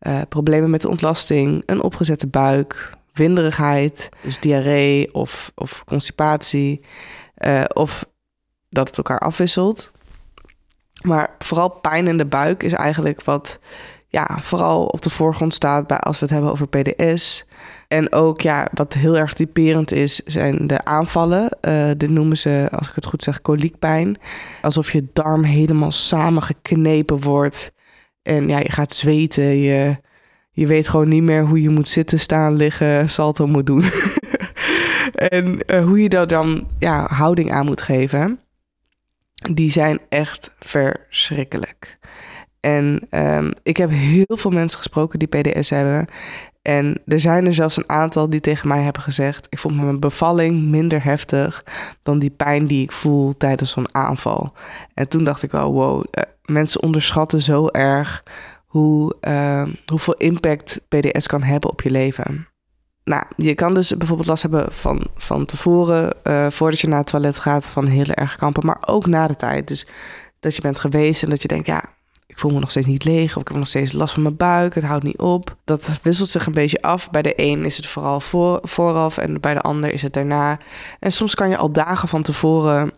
uh, 0.01 0.21
problemen 0.29 0.69
met 0.69 0.81
de 0.81 0.89
ontlasting, 0.89 1.63
een 1.65 1.81
opgezette 1.81 2.27
buik, 2.27 2.97
winderigheid, 3.13 4.09
dus 4.23 4.39
diarree 4.39 5.13
of, 5.13 5.51
of 5.55 5.83
constipatie, 5.85 6.81
uh, 7.45 7.63
of 7.73 8.05
dat 8.69 8.87
het 8.87 8.97
elkaar 8.97 9.19
afwisselt. 9.19 9.91
Maar 11.01 11.35
vooral 11.39 11.69
pijn 11.69 12.07
in 12.07 12.17
de 12.17 12.25
buik 12.25 12.63
is 12.63 12.73
eigenlijk 12.73 13.23
wat 13.23 13.59
ja, 14.11 14.37
vooral 14.39 14.85
op 14.85 15.01
de 15.01 15.09
voorgrond 15.09 15.53
staat 15.53 15.87
bij 15.87 15.97
als 15.97 16.19
we 16.19 16.25
het 16.25 16.33
hebben 16.33 16.51
over 16.51 16.67
PDS. 16.67 17.45
En 17.87 18.13
ook 18.13 18.41
ja, 18.41 18.67
wat 18.73 18.93
heel 18.93 19.17
erg 19.17 19.33
typerend 19.33 19.91
is, 19.91 20.15
zijn 20.15 20.67
de 20.67 20.85
aanvallen. 20.85 21.57
Uh, 21.61 21.89
dit 21.97 22.09
noemen 22.09 22.37
ze, 22.37 22.67
als 22.71 22.87
ik 22.87 22.95
het 22.95 23.05
goed 23.05 23.23
zeg, 23.23 23.41
koliekpijn. 23.41 24.17
Alsof 24.61 24.91
je 24.91 25.07
darm 25.13 25.43
helemaal 25.43 25.91
samengeknepen 25.91 27.21
wordt. 27.21 27.71
En 28.21 28.47
ja, 28.47 28.59
je 28.59 28.71
gaat 28.71 28.93
zweten. 28.93 29.57
Je, 29.57 29.97
je 30.51 30.67
weet 30.67 30.87
gewoon 30.87 31.09
niet 31.09 31.23
meer 31.23 31.45
hoe 31.45 31.61
je 31.61 31.69
moet 31.69 31.87
zitten, 31.87 32.19
staan, 32.19 32.55
liggen, 32.55 33.09
salto 33.09 33.47
moet 33.47 33.65
doen. 33.65 33.83
en 35.29 35.59
uh, 35.67 35.83
hoe 35.83 36.01
je 36.01 36.09
daar 36.09 36.27
dan 36.27 36.67
ja, 36.79 37.07
houding 37.09 37.51
aan 37.51 37.65
moet 37.65 37.81
geven. 37.81 38.39
Die 39.51 39.71
zijn 39.71 39.99
echt 40.09 40.51
verschrikkelijk. 40.59 41.99
En 42.61 43.07
um, 43.09 43.51
ik 43.63 43.77
heb 43.77 43.89
heel 43.89 44.37
veel 44.37 44.51
mensen 44.51 44.77
gesproken 44.77 45.19
die 45.19 45.27
PDS 45.27 45.69
hebben. 45.69 46.07
En 46.61 47.01
er 47.05 47.19
zijn 47.19 47.45
er 47.45 47.53
zelfs 47.53 47.77
een 47.77 47.89
aantal 47.89 48.29
die 48.29 48.39
tegen 48.39 48.67
mij 48.67 48.81
hebben 48.81 49.01
gezegd: 49.01 49.47
Ik 49.49 49.59
vond 49.59 49.75
mijn 49.75 49.99
bevalling 49.99 50.63
minder 50.63 51.03
heftig 51.03 51.63
dan 52.03 52.19
die 52.19 52.29
pijn 52.29 52.65
die 52.65 52.83
ik 52.83 52.91
voel 52.91 53.37
tijdens 53.37 53.71
zo'n 53.71 53.95
aanval. 53.95 54.53
En 54.93 55.07
toen 55.07 55.23
dacht 55.23 55.43
ik 55.43 55.51
wel: 55.51 55.71
wow, 55.71 56.03
uh, 56.11 56.23
mensen 56.45 56.81
onderschatten 56.81 57.41
zo 57.41 57.67
erg 57.67 58.23
hoe, 58.65 59.15
uh, 59.21 59.67
hoeveel 59.85 60.13
impact 60.13 60.81
PDS 60.87 61.27
kan 61.27 61.43
hebben 61.43 61.69
op 61.69 61.81
je 61.81 61.91
leven. 61.91 62.47
Nou, 63.03 63.23
je 63.35 63.55
kan 63.55 63.73
dus 63.73 63.97
bijvoorbeeld 63.97 64.27
last 64.27 64.41
hebben 64.41 64.71
van, 64.71 65.07
van 65.15 65.45
tevoren, 65.45 66.13
uh, 66.23 66.49
voordat 66.49 66.79
je 66.79 66.87
naar 66.87 66.97
het 66.97 67.07
toilet 67.07 67.39
gaat, 67.39 67.69
van 67.69 67.85
hele 67.85 68.13
erge 68.13 68.37
kampen, 68.37 68.65
maar 68.65 68.83
ook 68.85 69.05
na 69.05 69.27
de 69.27 69.35
tijd. 69.35 69.67
Dus 69.67 69.87
dat 70.39 70.55
je 70.55 70.61
bent 70.61 70.79
geweest 70.79 71.23
en 71.23 71.29
dat 71.29 71.41
je 71.41 71.47
denkt: 71.47 71.67
ja, 71.67 71.83
ik 72.31 72.39
voel 72.39 72.51
me 72.51 72.59
nog 72.59 72.69
steeds 72.69 72.87
niet 72.87 73.03
leeg 73.03 73.35
of 73.35 73.41
ik 73.41 73.47
heb 73.47 73.57
nog 73.57 73.67
steeds 73.67 73.91
last 73.91 74.13
van 74.13 74.23
mijn 74.23 74.37
buik, 74.37 74.75
het 74.75 74.83
houdt 74.83 75.03
niet 75.03 75.19
op. 75.19 75.55
Dat 75.63 75.99
wisselt 76.01 76.29
zich 76.29 76.45
een 76.45 76.53
beetje 76.53 76.81
af. 76.81 77.09
Bij 77.09 77.21
de 77.21 77.33
een 77.35 77.65
is 77.65 77.77
het 77.77 77.85
vooral 77.85 78.19
voor, 78.19 78.59
vooraf 78.63 79.17
en 79.17 79.41
bij 79.41 79.53
de 79.53 79.61
ander 79.61 79.93
is 79.93 80.01
het 80.01 80.13
daarna. 80.13 80.59
En 80.99 81.11
soms 81.11 81.35
kan 81.35 81.49
je 81.49 81.57
al 81.57 81.71
dagen 81.71 82.07
van 82.07 82.21
tevoren 82.21 82.91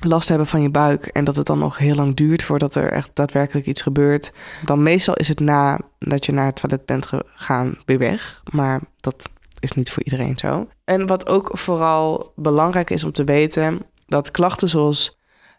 last 0.00 0.28
hebben 0.28 0.46
van 0.46 0.62
je 0.62 0.70
buik 0.70 1.06
en 1.06 1.24
dat 1.24 1.36
het 1.36 1.46
dan 1.46 1.58
nog 1.58 1.78
heel 1.78 1.94
lang 1.94 2.16
duurt 2.16 2.42
voordat 2.42 2.74
er 2.74 2.92
echt 2.92 3.10
daadwerkelijk 3.14 3.66
iets 3.66 3.82
gebeurt. 3.82 4.32
Dan 4.64 4.82
meestal 4.82 5.14
is 5.14 5.28
het 5.28 5.40
na 5.40 5.78
dat 5.98 6.26
je 6.26 6.32
naar 6.32 6.46
het 6.46 6.56
toilet 6.56 6.86
bent 6.86 7.06
gegaan 7.06 7.78
weer 7.84 7.98
weg, 7.98 8.42
maar 8.50 8.80
dat 9.00 9.28
is 9.60 9.72
niet 9.72 9.90
voor 9.90 10.02
iedereen 10.02 10.38
zo. 10.38 10.68
En 10.84 11.06
wat 11.06 11.26
ook 11.28 11.50
vooral 11.52 12.32
belangrijk 12.36 12.90
is 12.90 13.04
om 13.04 13.12
te 13.12 13.24
weten, 13.24 13.80
dat 14.06 14.30
klachten 14.30 14.68
zoals 14.68 15.18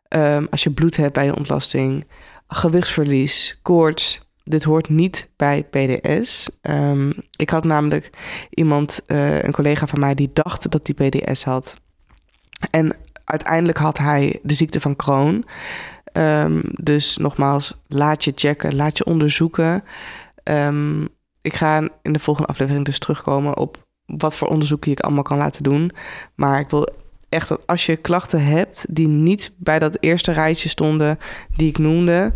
um, 0.10 0.48
als 0.50 0.64
je 0.64 0.72
bloed 0.72 0.98
hebt 0.98 1.14
bij 1.14 1.26
je 1.26 1.36
ontlasting, 1.36 2.06
gewichtsverlies, 2.48 3.60
koorts. 3.62 4.24
Dit 4.44 4.64
hoort 4.64 4.90
niet 4.90 5.30
bij 5.36 5.64
PDS. 5.64 6.50
Ehm, 6.62 7.12
ik 7.36 7.50
had 7.50 7.64
namelijk 7.64 8.10
iemand, 8.50 9.02
uh, 9.08 9.44
een 9.44 9.52
collega 9.52 9.88
van 9.88 10.00
mij, 10.00 10.16
die 10.16 10.30
dacht 10.34 10.72
dat 10.72 10.92
hij 10.96 11.10
PDS 11.10 11.44
had. 11.44 11.78
En 12.72 12.96
uiteindelijk 13.24 13.78
had 13.78 13.98
hij 13.98 14.40
de 14.44 14.54
ziekte 14.54 14.82
van 14.82 14.96
Crohn. 14.96 15.46
Um, 16.14 16.62
dus 16.72 17.18
nogmaals, 17.18 17.78
laat 17.88 18.24
je 18.24 18.32
checken, 18.36 18.76
laat 18.76 18.98
je 18.98 19.06
onderzoeken. 19.06 19.84
Um, 20.44 21.08
ik 21.42 21.54
ga 21.54 21.90
in 22.02 22.14
de 22.14 22.20
volgende 22.20 22.50
aflevering 22.50 22.86
dus 22.86 23.00
terugkomen 23.00 23.58
op 23.58 23.84
wat 24.06 24.38
voor 24.38 24.48
onderzoeken 24.48 24.92
ik 24.92 25.00
allemaal 25.00 25.24
kan 25.24 25.38
laten 25.38 25.64
doen. 25.64 25.92
Maar 26.36 26.60
ik 26.60 26.70
wil 26.70 26.88
echt 27.36 27.48
dat 27.48 27.62
als 27.66 27.86
je 27.86 27.96
klachten 27.96 28.46
hebt 28.46 28.86
die 28.90 29.08
niet 29.08 29.54
bij 29.58 29.80
dat 29.80 29.98
eerste 30.00 30.32
rijtje 30.32 30.70
stonden 30.70 31.20
die 31.56 31.70
ik 31.70 31.78
noemde, 31.78 32.34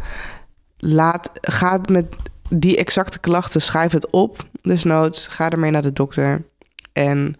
laat, 0.78 1.32
ga 1.42 1.82
met 1.90 2.16
die 2.50 2.78
exacte 2.78 3.20
klachten, 3.20 3.62
schrijf 3.62 3.92
het 3.92 4.10
op, 4.10 4.46
desnoods, 4.62 5.28
ga 5.28 5.50
ermee 5.50 5.72
naar 5.72 5.82
de 5.82 5.94
dokter. 5.94 6.46
En 6.94 7.36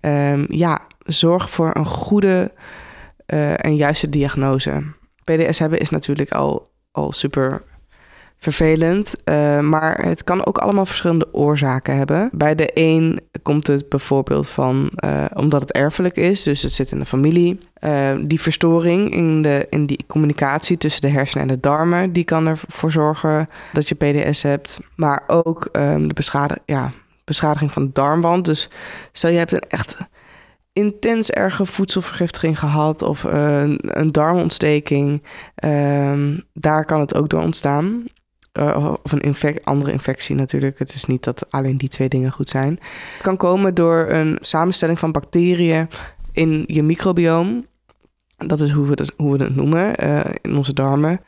um, 0.00 0.46
ja, 0.48 0.80
zorg 0.98 1.50
voor 1.50 1.70
een 1.74 1.86
goede 1.86 2.52
uh, 3.26 3.64
en 3.64 3.76
juiste 3.76 4.08
diagnose. 4.08 4.82
PDS 5.24 5.58
hebben 5.58 5.78
is 5.78 5.90
natuurlijk 5.90 6.32
al, 6.32 6.70
al 6.92 7.12
super 7.12 7.62
vervelend. 8.38 9.14
Uh, 9.24 9.60
maar 9.60 10.04
het 10.04 10.24
kan 10.24 10.46
ook 10.46 10.58
allemaal 10.58 10.86
verschillende 10.86 11.28
oorzaken 11.32 11.96
hebben. 11.96 12.30
Bij 12.32 12.54
de 12.54 12.70
een 12.74 13.20
komt 13.42 13.66
het 13.66 13.88
bijvoorbeeld 13.88 14.48
van 14.48 14.90
uh, 15.04 15.24
omdat 15.34 15.60
het 15.60 15.72
erfelijk 15.72 16.16
is, 16.16 16.42
dus 16.42 16.62
het 16.62 16.72
zit 16.72 16.90
in 16.90 16.98
de 16.98 17.04
familie. 17.04 17.58
Uh, 17.80 18.10
die 18.20 18.40
verstoring 18.40 19.14
in, 19.14 19.42
de, 19.42 19.66
in 19.70 19.86
die 19.86 20.04
communicatie 20.06 20.78
tussen 20.78 21.00
de 21.00 21.08
hersenen 21.08 21.48
en 21.48 21.54
de 21.54 21.60
darmen, 21.60 22.12
die 22.12 22.24
kan 22.24 22.46
ervoor 22.46 22.90
zorgen 22.90 23.48
dat 23.72 23.88
je 23.88 23.94
PDS 23.94 24.42
hebt. 24.42 24.78
Maar 24.94 25.22
ook 25.26 25.68
um, 25.72 26.08
de 26.14 26.60
ja, 26.64 26.92
beschadiging 27.24 27.72
van 27.72 27.84
de 27.84 27.92
darmwand. 27.92 28.44
Dus 28.44 28.70
stel 29.12 29.30
je 29.30 29.38
hebt 29.38 29.52
een 29.52 29.68
echt 29.68 29.96
intens 30.72 31.30
erge 31.30 31.66
voedselvergiftiging 31.66 32.58
gehad 32.58 33.02
of 33.02 33.24
een, 33.24 33.78
een 33.82 34.12
darmontsteking, 34.12 35.22
um, 35.64 36.42
daar 36.52 36.84
kan 36.84 37.00
het 37.00 37.14
ook 37.14 37.28
door 37.28 37.42
ontstaan. 37.42 38.04
Uh, 38.58 38.94
of 39.02 39.12
een 39.12 39.20
infect, 39.20 39.64
andere 39.64 39.92
infectie 39.92 40.34
natuurlijk. 40.34 40.78
Het 40.78 40.94
is 40.94 41.04
niet 41.04 41.24
dat 41.24 41.50
alleen 41.50 41.76
die 41.76 41.88
twee 41.88 42.08
dingen 42.08 42.32
goed 42.32 42.48
zijn. 42.48 42.78
Het 43.12 43.22
kan 43.22 43.36
komen 43.36 43.74
door 43.74 44.06
een 44.08 44.38
samenstelling 44.40 44.98
van 44.98 45.12
bacteriën 45.12 45.88
in 46.32 46.64
je 46.66 46.82
microbioom. 46.82 47.66
Dat 48.36 48.60
is 48.60 48.70
hoe 48.70 48.86
we, 48.86 48.96
dat, 48.96 49.12
hoe 49.16 49.36
we 49.36 49.44
het 49.44 49.56
noemen. 49.56 50.04
Uh, 50.04 50.20
in 50.42 50.56
onze 50.56 50.72
darmen 50.72 51.20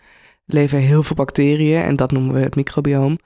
leven 0.45 0.79
heel 0.79 1.03
veel 1.03 1.17
bacteriën 1.17 1.83
en 1.83 1.97
dat 1.97 2.13
noemen 2.13 2.35
we 2.35 2.41
het 2.41 2.57
microbioom. 2.57 3.19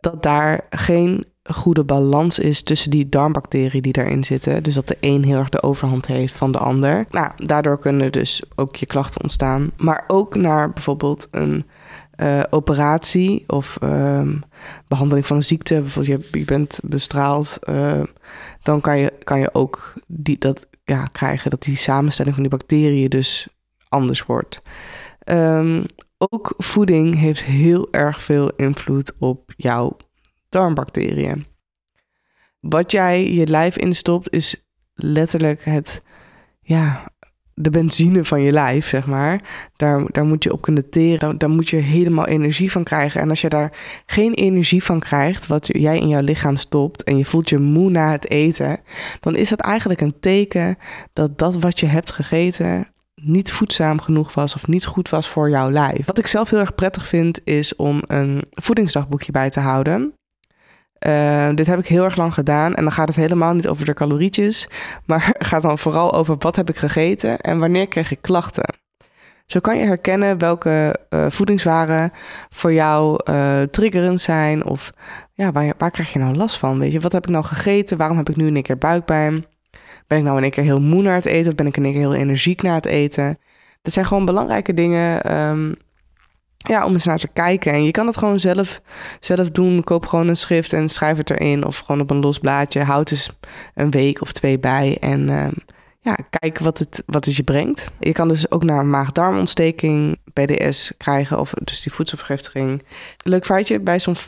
Dat 0.00 0.22
daar 0.22 0.66
geen 0.70 1.26
goede 1.42 1.84
balans 1.84 2.38
is 2.38 2.62
tussen 2.62 2.90
die 2.90 3.08
darmbacteriën 3.08 3.82
die 3.82 3.92
daarin 3.92 4.24
zitten. 4.24 4.62
Dus 4.62 4.74
dat 4.74 4.88
de 4.88 4.96
een 5.00 5.24
heel 5.24 5.38
erg 5.38 5.48
de 5.48 5.62
overhand 5.62 6.06
heeft 6.06 6.34
van 6.34 6.52
de 6.52 6.58
ander. 6.58 7.06
Nou, 7.10 7.30
daardoor 7.36 7.78
kunnen 7.78 8.12
dus 8.12 8.42
ook 8.54 8.76
je 8.76 8.86
klachten 8.86 9.22
ontstaan. 9.22 9.70
Maar 9.76 10.04
ook 10.06 10.34
naar 10.34 10.72
bijvoorbeeld 10.72 11.28
een 11.30 11.66
uh, 12.22 12.42
operatie 12.50 13.44
of 13.46 13.78
um, 13.82 14.42
behandeling 14.88 15.26
van 15.26 15.36
een 15.36 15.42
ziekte, 15.42 15.80
bijvoorbeeld 15.80 16.30
je, 16.30 16.44
bent 16.44 16.80
bestraald, 16.82 17.58
uh, 17.68 18.02
dan 18.62 18.80
kan 18.80 18.98
je, 18.98 19.12
kan 19.24 19.40
je 19.40 19.54
ook 19.54 19.92
die, 20.06 20.38
dat 20.38 20.66
ja, 20.84 21.04
krijgen 21.04 21.50
dat 21.50 21.62
die 21.62 21.76
samenstelling 21.76 22.34
van 22.34 22.44
die 22.44 22.56
bacteriën 22.56 23.08
dus 23.08 23.48
anders 23.88 24.22
wordt. 24.22 24.62
Um, 25.24 25.84
ook 26.18 26.54
voeding 26.56 27.14
heeft 27.18 27.44
heel 27.44 27.88
erg 27.90 28.20
veel 28.20 28.50
invloed 28.56 29.12
op 29.18 29.52
jouw 29.56 29.96
darmbacteriën. 30.48 31.46
Wat 32.60 32.92
jij 32.92 33.32
je 33.32 33.46
lijf 33.46 33.76
instopt 33.76 34.32
is 34.32 34.68
letterlijk 34.94 35.64
het, 35.64 36.02
ja, 36.60 37.12
de 37.60 37.70
benzine 37.70 38.24
van 38.24 38.42
je 38.42 38.52
lijf, 38.52 38.88
zeg 38.88 39.06
maar. 39.06 39.40
Daar, 39.76 40.04
daar 40.10 40.24
moet 40.24 40.44
je 40.44 40.52
op 40.52 40.60
kunnen 40.60 40.90
teren. 40.90 41.38
Daar, 41.38 41.50
moet 41.50 41.68
je 41.68 41.76
helemaal 41.76 42.26
energie 42.26 42.72
van 42.72 42.84
krijgen. 42.84 43.20
En 43.20 43.30
als 43.30 43.40
je 43.40 43.48
daar 43.48 43.72
geen 44.06 44.34
energie 44.34 44.84
van 44.84 45.00
krijgt, 45.00 45.46
wat 45.46 45.66
jij 45.66 45.98
in 45.98 46.08
jouw 46.08 46.20
lichaam 46.20 46.56
stopt, 46.56 47.02
en 47.04 47.18
je 47.18 47.24
voelt 47.24 47.48
je 47.48 47.58
moe 47.58 47.90
na 47.90 48.10
het 48.10 48.30
eten, 48.30 48.80
dan 49.20 49.36
is 49.36 49.48
dat 49.48 49.60
eigenlijk 49.60 50.00
een 50.00 50.20
teken 50.20 50.78
dat 51.12 51.38
dat 51.38 51.58
wat 51.58 51.80
je 51.80 51.86
hebt 51.86 52.10
gegeten 52.12 52.88
niet 53.14 53.52
voedzaam 53.52 54.00
genoeg 54.00 54.34
was 54.34 54.54
of 54.54 54.66
niet 54.66 54.86
goed 54.86 55.08
was 55.08 55.28
voor 55.28 55.50
jouw 55.50 55.70
lijf. 55.70 56.06
Wat 56.06 56.18
ik 56.18 56.26
zelf 56.26 56.50
heel 56.50 56.58
erg 56.58 56.74
prettig 56.74 57.06
vind, 57.06 57.40
is 57.44 57.76
om 57.76 58.02
een 58.06 58.44
voedingsdagboekje 58.50 59.32
bij 59.32 59.50
te 59.50 59.60
houden. 59.60 60.17
Uh, 61.06 61.48
dit 61.54 61.66
heb 61.66 61.78
ik 61.78 61.86
heel 61.86 62.04
erg 62.04 62.16
lang 62.16 62.34
gedaan 62.34 62.74
en 62.74 62.82
dan 62.82 62.92
gaat 62.92 63.08
het 63.08 63.16
helemaal 63.16 63.54
niet 63.54 63.68
over 63.68 63.84
de 63.84 63.94
calorietjes, 63.94 64.68
maar 65.06 65.34
gaat 65.38 65.62
dan 65.62 65.78
vooral 65.78 66.12
over 66.14 66.36
wat 66.38 66.56
heb 66.56 66.68
ik 66.68 66.76
gegeten 66.76 67.38
en 67.38 67.58
wanneer 67.58 67.88
kreeg 67.88 68.10
ik 68.10 68.22
klachten. 68.22 68.74
Zo 69.46 69.60
kan 69.60 69.78
je 69.78 69.86
herkennen 69.86 70.38
welke 70.38 70.96
uh, 71.10 71.26
voedingswaren 71.28 72.12
voor 72.50 72.72
jou 72.72 73.20
uh, 73.30 73.62
triggerend 73.62 74.20
zijn 74.20 74.64
of 74.64 74.92
ja, 75.32 75.52
waar, 75.52 75.72
waar 75.78 75.90
krijg 75.90 76.12
je 76.12 76.18
nou 76.18 76.34
last 76.34 76.58
van? 76.58 76.78
Weet 76.78 76.92
je, 76.92 77.00
wat 77.00 77.12
heb 77.12 77.26
ik 77.26 77.32
nou 77.32 77.44
gegeten? 77.44 77.96
Waarom 77.96 78.16
heb 78.16 78.28
ik 78.28 78.36
nu 78.36 78.54
één 78.54 78.62
keer 78.62 78.78
buikpijn? 78.78 79.44
Ben 80.06 80.18
ik 80.18 80.24
nou 80.24 80.42
in 80.42 80.50
keer 80.50 80.64
heel 80.64 80.80
moe 80.80 81.02
naar 81.02 81.14
het 81.14 81.24
eten 81.24 81.50
of 81.50 81.54
ben 81.54 81.66
ik 81.66 81.76
in 81.76 81.82
keer 81.82 81.92
heel 81.92 82.14
energiek 82.14 82.62
na 82.62 82.74
het 82.74 82.86
eten? 82.86 83.38
Dat 83.82 83.92
zijn 83.92 84.06
gewoon 84.06 84.24
belangrijke 84.24 84.74
dingen 84.74 85.38
um, 85.38 85.76
ja, 86.68 86.84
om 86.84 86.92
eens 86.92 87.04
naar 87.04 87.18
te 87.18 87.28
kijken. 87.28 87.72
En 87.72 87.84
je 87.84 87.90
kan 87.90 88.06
het 88.06 88.16
gewoon 88.16 88.40
zelf, 88.40 88.80
zelf 89.20 89.50
doen. 89.50 89.84
Koop 89.84 90.06
gewoon 90.06 90.28
een 90.28 90.36
schrift 90.36 90.72
en 90.72 90.88
schrijf 90.88 91.16
het 91.16 91.30
erin. 91.30 91.64
Of 91.64 91.78
gewoon 91.78 92.00
op 92.00 92.10
een 92.10 92.20
los 92.20 92.38
blaadje. 92.38 92.82
Houd 92.82 93.10
eens 93.10 93.30
een 93.74 93.90
week 93.90 94.20
of 94.20 94.32
twee 94.32 94.58
bij. 94.58 94.96
En 95.00 95.28
uh, 95.28 95.46
ja, 96.00 96.16
kijk 96.30 96.58
wat 96.58 96.78
het, 96.78 97.02
wat 97.06 97.24
het 97.24 97.36
je 97.36 97.42
brengt. 97.42 97.90
Je 97.98 98.12
kan 98.12 98.28
dus 98.28 98.50
ook 98.50 98.64
naar 98.64 98.86
maag-darmontsteking, 98.86 100.18
PDS 100.32 100.92
krijgen. 100.96 101.40
Of 101.40 101.52
dus 101.64 101.82
die 101.82 101.92
voedselvergiftiging. 101.92 102.82
Leuk 103.22 103.44
feitje, 103.44 103.80
bij 103.80 104.00
zo'n 104.00 104.16
25% 104.16 104.18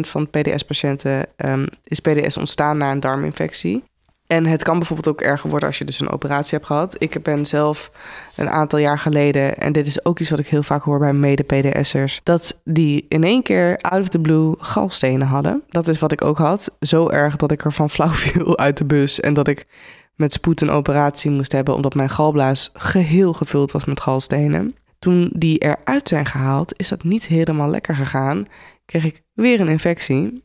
van 0.00 0.30
PDS-patiënten 0.30 1.26
um, 1.36 1.66
is 1.84 2.00
PDS 2.00 2.36
ontstaan 2.36 2.78
na 2.78 2.90
een 2.90 3.00
darminfectie. 3.00 3.84
En 4.28 4.46
het 4.46 4.62
kan 4.62 4.78
bijvoorbeeld 4.78 5.08
ook 5.08 5.20
erger 5.20 5.50
worden 5.50 5.68
als 5.68 5.78
je 5.78 5.84
dus 5.84 6.00
een 6.00 6.10
operatie 6.10 6.54
hebt 6.54 6.66
gehad. 6.66 6.96
Ik 6.98 7.22
ben 7.22 7.46
zelf 7.46 7.90
een 8.36 8.48
aantal 8.48 8.78
jaar 8.78 8.98
geleden, 8.98 9.56
en 9.56 9.72
dit 9.72 9.86
is 9.86 10.04
ook 10.04 10.18
iets 10.18 10.30
wat 10.30 10.38
ik 10.38 10.46
heel 10.46 10.62
vaak 10.62 10.82
hoor 10.82 10.98
bij 10.98 11.12
mede-PDS'ers, 11.12 12.20
dat 12.22 12.60
die 12.64 13.06
in 13.08 13.24
één 13.24 13.42
keer 13.42 13.78
out 13.78 14.00
of 14.00 14.08
the 14.08 14.18
blue 14.18 14.54
galstenen 14.58 15.26
hadden. 15.26 15.62
Dat 15.68 15.88
is 15.88 15.98
wat 15.98 16.12
ik 16.12 16.24
ook 16.24 16.38
had. 16.38 16.70
Zo 16.80 17.08
erg 17.08 17.36
dat 17.36 17.50
ik 17.50 17.64
er 17.64 17.72
van 17.72 17.90
flauw 17.90 18.12
viel 18.24 18.58
uit 18.58 18.76
de 18.76 18.84
bus 18.84 19.20
en 19.20 19.34
dat 19.34 19.48
ik 19.48 19.66
met 20.14 20.32
spoed 20.32 20.60
een 20.60 20.70
operatie 20.70 21.30
moest 21.30 21.52
hebben 21.52 21.74
omdat 21.74 21.94
mijn 21.94 22.10
galblaas 22.10 22.70
geheel 22.72 23.32
gevuld 23.32 23.70
was 23.70 23.84
met 23.84 24.00
galstenen. 24.00 24.76
Toen 24.98 25.30
die 25.34 25.58
eruit 25.58 26.08
zijn 26.08 26.26
gehaald, 26.26 26.72
is 26.76 26.88
dat 26.88 27.04
niet 27.04 27.26
helemaal 27.26 27.68
lekker 27.68 27.96
gegaan. 27.96 28.46
Kreeg 28.86 29.04
ik 29.04 29.22
weer 29.32 29.60
een 29.60 29.68
infectie. 29.68 30.44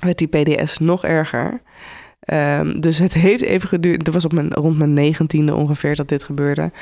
Werd 0.00 0.18
die 0.18 0.28
PDS 0.28 0.78
nog 0.78 1.04
erger. 1.04 1.62
Um, 2.26 2.80
dus 2.80 2.98
het 2.98 3.12
heeft 3.12 3.42
even 3.42 3.68
geduurd. 3.68 4.06
Het 4.06 4.14
was 4.14 4.24
op 4.24 4.32
mijn, 4.32 4.52
rond 4.52 4.78
mijn 4.78 4.94
negentiende 4.94 5.54
ongeveer 5.54 5.96
dat 5.96 6.08
dit 6.08 6.24
gebeurde. 6.24 6.72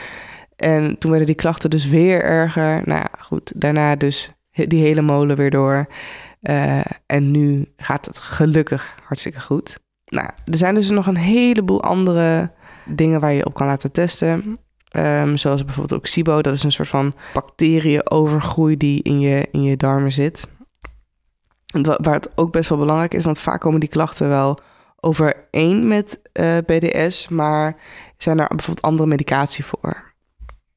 En 0.57 0.99
toen 0.99 1.11
werden 1.11 1.29
die 1.29 1.37
klachten 1.37 1.71
dus 1.71 1.89
weer 1.89 2.23
erger. 2.23 2.83
Nou 2.85 3.01
ja, 3.01 3.11
goed. 3.19 3.53
Daarna 3.57 3.97
dus 3.97 4.33
die 4.51 4.83
hele 4.83 5.01
molen 5.01 5.37
weer 5.37 5.51
door. 5.51 5.87
Uh, 6.43 6.81
en 7.07 7.31
nu 7.31 7.73
gaat 7.77 8.07
het 8.07 8.19
gelukkig 8.19 8.95
hartstikke 9.05 9.41
goed. 9.41 9.79
Nou, 10.05 10.29
er 10.45 10.57
zijn 10.57 10.75
dus 10.75 10.91
nog 10.91 11.07
een 11.07 11.17
heleboel 11.17 11.83
andere 11.83 12.51
dingen 12.85 13.21
waar 13.21 13.33
je 13.33 13.47
op 13.47 13.55
kan 13.55 13.67
laten 13.67 13.93
testen. 13.93 14.59
Um, 14.97 15.37
zoals 15.37 15.65
bijvoorbeeld 15.65 16.01
ook 16.01 16.07
SIBO. 16.07 16.41
Dat 16.41 16.55
is 16.55 16.63
een 16.63 16.73
soort 16.73 16.89
van 16.89 17.15
bacteriënovergroei 17.33 18.77
die 18.77 19.03
in 19.03 19.21
je, 19.21 19.49
in 19.53 19.63
je 19.63 19.77
darmen 19.77 20.13
zit. 20.13 20.47
Waar 21.83 22.15
het 22.15 22.31
ook 22.35 22.53
best 22.53 22.69
wel 22.69 22.79
belangrijk 22.79 23.15
is, 23.15 23.25
want 23.25 23.39
vaak 23.39 23.61
komen 23.61 23.81
die 23.81 23.89
klachten 23.89 24.29
wel 24.29 24.59
overeen 25.01 25.89
met 25.89 26.21
uh, 26.33 26.57
eh, 26.57 26.65
BDS, 26.65 27.29
maar 27.29 27.77
zijn 28.17 28.41
er 28.41 28.49
bijvoorbeeld 28.49 28.87
andere 28.87 29.09
medicatie 29.09 29.65
voor? 29.65 30.13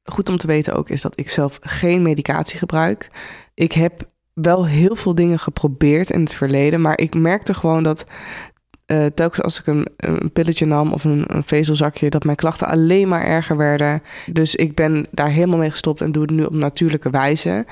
Goed 0.04 0.28
om 0.28 0.36
te 0.36 0.46
weten 0.46 0.74
ook 0.74 0.88
is 0.88 1.02
dat 1.02 1.12
ik 1.16 1.30
zelf 1.30 1.58
geen 1.60 2.02
medicatie 2.02 2.58
gebruik. 2.58 3.10
Ik 3.54 3.72
heb 3.72 4.08
wel 4.32 4.66
heel 4.66 4.96
veel 4.96 5.14
dingen 5.14 5.38
geprobeerd 5.38 6.10
in 6.10 6.20
het 6.20 6.32
verleden, 6.32 6.80
maar 6.80 6.98
ik 6.98 7.14
merkte 7.14 7.54
gewoon 7.54 7.82
dat 7.82 8.06
uh, 8.86 9.06
telkens 9.06 9.42
als 9.42 9.60
ik 9.60 9.66
een, 9.66 9.86
een 9.96 10.32
pilletje 10.32 10.66
nam 10.66 10.92
of 10.92 11.04
een, 11.04 11.24
een, 11.26 11.44
vezelzakje, 11.44 12.10
dat 12.10 12.24
mijn 12.24 12.36
klachten 12.36 12.68
alleen 12.68 13.08
maar 13.08 13.24
erger 13.24 13.56
werden. 13.56 14.02
Dus 14.26 14.54
ik 14.54 14.74
ben 14.74 15.06
daar 15.10 15.30
helemaal 15.30 15.58
mee 15.58 15.70
gestopt 15.70 16.00
en 16.00 16.12
doe 16.12 16.22
het 16.22 16.30
nu 16.30 16.44
op 16.44 16.52
natuurlijke 16.52 17.10
wijze. 17.10 17.66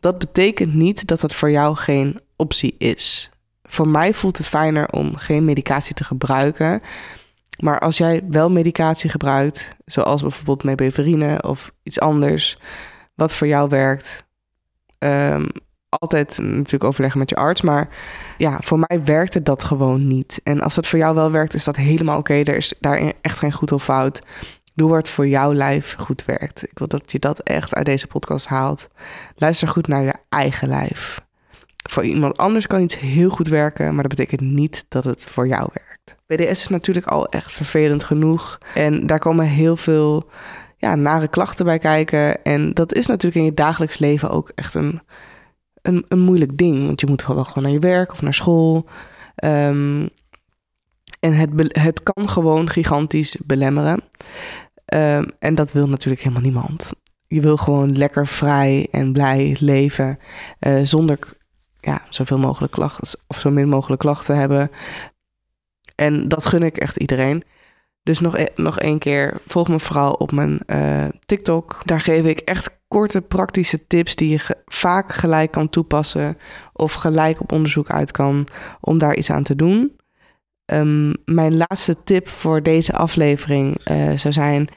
Dat 0.00 0.18
betekent 0.18 0.74
niet 0.74 1.06
dat 1.06 1.20
het 1.20 1.34
voor 1.34 1.50
jou 1.50 1.76
geen 1.76 2.20
optie 2.36 2.74
is 2.78 3.30
voor 3.70 3.88
mij 3.88 4.14
voelt 4.14 4.36
het 4.36 4.48
fijner 4.48 4.88
om 4.88 5.16
geen 5.16 5.44
medicatie 5.44 5.94
te 5.94 6.04
gebruiken. 6.04 6.82
Maar 7.58 7.78
als 7.78 7.98
jij 7.98 8.22
wel 8.28 8.50
medicatie 8.50 9.10
gebruikt, 9.10 9.76
zoals 9.84 10.22
bijvoorbeeld 10.22 10.64
mebeverine 10.64 11.42
of 11.42 11.72
iets 11.82 12.00
anders, 12.00 12.58
wat 13.14 13.34
voor 13.34 13.46
jou 13.46 13.68
werkt, 13.68 14.24
um, 14.98 15.46
altijd 15.88 16.38
natuurlijk 16.38 16.84
overleggen 16.84 17.18
met 17.18 17.30
je 17.30 17.36
arts. 17.36 17.60
Maar 17.60 17.88
ja, 18.36 18.58
voor 18.60 18.78
mij 18.78 19.04
werkte 19.04 19.42
dat 19.42 19.64
gewoon 19.64 20.06
niet. 20.06 20.40
En 20.44 20.60
als 20.60 20.74
dat 20.74 20.86
voor 20.86 20.98
jou 20.98 21.14
wel 21.14 21.30
werkt, 21.30 21.54
is 21.54 21.64
dat 21.64 21.76
helemaal 21.76 22.18
oké. 22.18 22.34
Er 22.34 22.56
is 22.56 22.74
daar 22.80 23.12
echt 23.20 23.38
geen 23.38 23.52
goed 23.52 23.72
of 23.72 23.84
fout. 23.84 24.22
Doe 24.74 24.90
wat 24.90 25.08
voor 25.08 25.28
jouw 25.28 25.52
lijf 25.52 25.94
goed 25.98 26.24
werkt. 26.24 26.62
Ik 26.62 26.78
wil 26.78 26.88
dat 26.88 27.12
je 27.12 27.18
dat 27.18 27.40
echt 27.40 27.74
uit 27.74 27.86
deze 27.86 28.06
podcast 28.06 28.46
haalt. 28.46 28.88
Luister 29.36 29.68
goed 29.68 29.86
naar 29.86 30.02
je 30.02 30.14
eigen 30.28 30.68
lijf. 30.68 31.20
Voor 31.88 32.04
iemand 32.04 32.36
anders 32.36 32.66
kan 32.66 32.80
iets 32.80 32.98
heel 32.98 33.30
goed 33.30 33.48
werken, 33.48 33.94
maar 33.94 34.08
dat 34.08 34.16
betekent 34.16 34.40
niet 34.40 34.84
dat 34.88 35.04
het 35.04 35.24
voor 35.24 35.48
jou 35.48 35.68
werkt. 35.72 36.16
BDS 36.26 36.60
is 36.60 36.68
natuurlijk 36.68 37.06
al 37.06 37.28
echt 37.28 37.52
vervelend 37.52 38.04
genoeg. 38.04 38.58
En 38.74 39.06
daar 39.06 39.18
komen 39.18 39.46
heel 39.46 39.76
veel 39.76 40.30
ja, 40.76 40.94
nare 40.94 41.28
klachten 41.28 41.64
bij 41.64 41.78
kijken. 41.78 42.42
En 42.42 42.74
dat 42.74 42.94
is 42.94 43.06
natuurlijk 43.06 43.34
in 43.34 43.44
je 43.44 43.54
dagelijks 43.54 43.98
leven 43.98 44.30
ook 44.30 44.52
echt 44.54 44.74
een, 44.74 45.00
een, 45.82 46.04
een 46.08 46.20
moeilijk 46.20 46.56
ding. 46.56 46.86
Want 46.86 47.00
je 47.00 47.06
moet 47.06 47.26
wel 47.26 47.44
gewoon 47.44 47.62
naar 47.62 47.72
je 47.72 47.78
werk 47.78 48.12
of 48.12 48.22
naar 48.22 48.34
school. 48.34 48.88
Um, 49.44 50.08
en 51.20 51.32
het, 51.34 51.50
het 51.78 52.02
kan 52.02 52.28
gewoon 52.28 52.70
gigantisch 52.70 53.36
belemmeren. 53.46 54.02
Um, 54.94 55.30
en 55.38 55.54
dat 55.54 55.72
wil 55.72 55.88
natuurlijk 55.88 56.22
helemaal 56.22 56.42
niemand. 56.42 56.90
Je 57.26 57.40
wil 57.40 57.56
gewoon 57.56 57.96
lekker 57.96 58.26
vrij 58.26 58.88
en 58.90 59.12
blij 59.12 59.56
leven. 59.60 60.18
Uh, 60.60 60.80
zonder 60.82 61.18
ja, 61.80 62.02
zoveel 62.08 62.38
mogelijk 62.38 62.72
klachten 62.72 63.20
of 63.26 63.40
zo 63.40 63.50
min 63.50 63.68
mogelijk 63.68 64.00
klachten 64.00 64.36
hebben. 64.36 64.70
En 65.94 66.28
dat 66.28 66.46
gun 66.46 66.62
ik 66.62 66.76
echt 66.76 66.96
iedereen. 66.96 67.44
Dus 68.02 68.20
nog, 68.20 68.36
e 68.36 68.46
nog 68.56 68.78
één 68.78 68.98
keer, 68.98 69.40
volg 69.46 69.68
me 69.68 69.80
vooral 69.80 70.12
op 70.12 70.32
mijn 70.32 70.60
uh, 70.66 71.04
TikTok. 71.26 71.80
Daar 71.84 72.00
geef 72.00 72.24
ik 72.24 72.38
echt 72.38 72.78
korte 72.88 73.20
praktische 73.20 73.86
tips 73.86 74.14
die 74.14 74.28
je 74.28 74.56
vaak 74.66 75.12
gelijk 75.12 75.50
kan 75.50 75.68
toepassen 75.68 76.38
of 76.72 76.92
gelijk 76.92 77.40
op 77.40 77.52
onderzoek 77.52 77.90
uit 77.90 78.10
kan 78.10 78.46
om 78.80 78.98
daar 78.98 79.16
iets 79.16 79.30
aan 79.30 79.42
te 79.42 79.56
doen. 79.56 79.98
Um, 80.72 81.12
mijn 81.24 81.56
laatste 81.56 81.96
tip 82.04 82.28
voor 82.28 82.62
deze 82.62 82.92
aflevering 82.92 83.88
uh, 83.90 84.16
zou 84.16 84.32
zijn: 84.32 84.68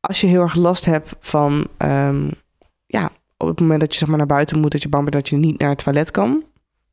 als 0.00 0.20
je 0.20 0.26
heel 0.26 0.40
erg 0.40 0.54
last 0.54 0.84
hebt 0.84 1.14
van 1.20 1.66
um, 1.78 2.30
ja, 2.86 3.10
op 3.36 3.48
het 3.48 3.60
moment 3.60 3.80
dat 3.80 3.92
je 3.92 3.98
zeg 3.98 4.08
maar, 4.08 4.18
naar 4.18 4.26
buiten 4.26 4.60
moet, 4.60 4.72
dat 4.72 4.82
je 4.82 4.88
bang 4.88 5.02
bent 5.02 5.14
dat 5.14 5.28
je 5.28 5.36
niet 5.36 5.58
naar 5.58 5.68
het 5.68 5.84
toilet 5.84 6.10
kan. 6.10 6.44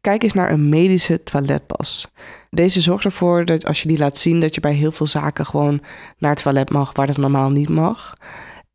Kijk 0.01 0.23
eens 0.23 0.33
naar 0.33 0.51
een 0.51 0.69
medische 0.69 1.23
toiletpas. 1.23 2.11
Deze 2.49 2.81
zorgt 2.81 3.05
ervoor 3.05 3.45
dat 3.45 3.65
als 3.65 3.81
je 3.81 3.87
die 3.87 3.97
laat 3.97 4.17
zien, 4.17 4.39
dat 4.39 4.55
je 4.55 4.61
bij 4.61 4.73
heel 4.73 4.91
veel 4.91 5.07
zaken 5.07 5.45
gewoon 5.45 5.81
naar 6.17 6.31
het 6.31 6.43
toilet 6.43 6.69
mag, 6.69 6.95
waar 6.95 7.07
dat 7.07 7.17
normaal 7.17 7.49
niet 7.49 7.69
mag. 7.69 8.13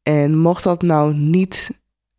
En 0.03 0.39
mocht 0.39 0.65
dat 0.65 0.83
nou 0.83 1.15
niet 1.15 1.71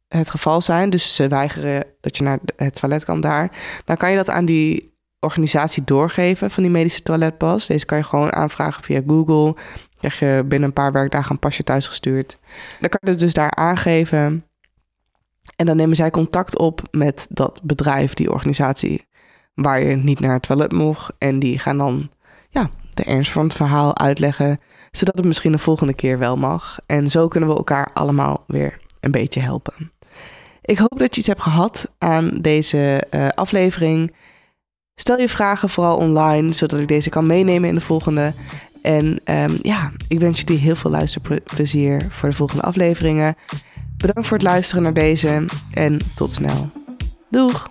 het 0.07 0.29
geval 0.29 0.61
zijn, 0.61 0.89
dus 0.89 1.15
ze 1.15 1.27
weigeren 1.27 1.85
dat 2.01 2.17
je 2.17 2.23
naar 2.23 2.39
het 2.55 2.75
toilet 2.75 3.05
kan 3.05 3.21
daar, 3.21 3.51
dan 3.85 3.97
kan 3.97 4.09
je 4.09 4.15
dat 4.15 4.29
aan 4.29 4.45
die 4.45 4.89
organisatie 5.19 5.83
doorgeven 5.83 6.51
van 6.51 6.63
die 6.63 6.71
medische 6.71 7.03
toiletpas. 7.03 7.67
Deze 7.67 7.85
kan 7.85 7.97
je 7.97 8.03
gewoon 8.03 8.33
aanvragen 8.33 8.83
via 8.83 9.01
Google. 9.07 9.55
Krijg 9.97 10.19
je 10.19 10.43
binnen 10.45 10.67
een 10.67 10.73
paar 10.73 10.91
werkdagen 10.91 11.31
een 11.31 11.39
pasje 11.39 11.63
thuisgestuurd. 11.63 12.37
Dan 12.79 12.89
kan 12.89 12.99
je 13.03 13.09
het 13.09 13.19
dus 13.19 13.33
daar 13.33 13.55
aangeven. 13.55 14.43
En 15.59 15.65
dan 15.65 15.75
nemen 15.75 15.95
zij 15.95 16.11
contact 16.11 16.57
op 16.57 16.81
met 16.91 17.27
dat 17.29 17.59
bedrijf, 17.63 18.13
die 18.13 18.31
organisatie, 18.31 19.07
waar 19.53 19.83
je 19.83 19.95
niet 19.95 20.19
naar 20.19 20.33
het 20.33 20.41
toilet 20.41 20.71
mocht. 20.71 21.13
En 21.17 21.39
die 21.39 21.59
gaan 21.59 21.77
dan 21.77 22.09
ja, 22.49 22.69
de 22.89 23.03
ernst 23.03 23.31
van 23.31 23.43
het 23.43 23.53
verhaal 23.53 23.97
uitleggen, 23.97 24.59
zodat 24.91 25.17
het 25.17 25.25
misschien 25.25 25.51
de 25.51 25.57
volgende 25.57 25.93
keer 25.93 26.17
wel 26.17 26.37
mag. 26.37 26.79
En 26.85 27.09
zo 27.09 27.27
kunnen 27.27 27.49
we 27.49 27.55
elkaar 27.55 27.89
allemaal 27.93 28.43
weer 28.47 28.79
een 28.99 29.11
beetje 29.11 29.39
helpen. 29.39 29.91
Ik 30.61 30.77
hoop 30.77 30.99
dat 30.99 31.13
je 31.13 31.19
iets 31.19 31.27
hebt 31.27 31.41
gehad 31.41 31.91
aan 31.97 32.37
deze 32.41 33.03
uh, 33.11 33.27
aflevering. 33.27 34.15
Stel 34.95 35.19
je 35.19 35.29
vragen 35.29 35.69
vooral 35.69 35.97
online, 35.97 36.53
zodat 36.53 36.79
ik 36.79 36.87
deze 36.87 37.09
kan 37.09 37.27
meenemen 37.27 37.69
in 37.69 37.75
de 37.75 37.81
volgende. 37.81 38.33
En 38.81 39.19
ehm, 39.23 39.57
ja, 39.61 39.91
ik 40.07 40.19
wens 40.19 40.41
jullie 40.41 40.61
heel 40.61 40.75
veel 40.75 40.91
luisterplezier 40.91 42.07
voor 42.09 42.29
de 42.29 42.35
volgende 42.35 42.63
afleveringen. 42.63 43.35
Bedankt 43.99 44.27
voor 44.27 44.37
het 44.37 44.45
luisteren 44.45 44.83
naar 44.83 44.93
deze 44.93 45.45
en 45.73 45.97
tot 46.15 46.31
snel. 46.31 46.71
Doeg! 47.29 47.69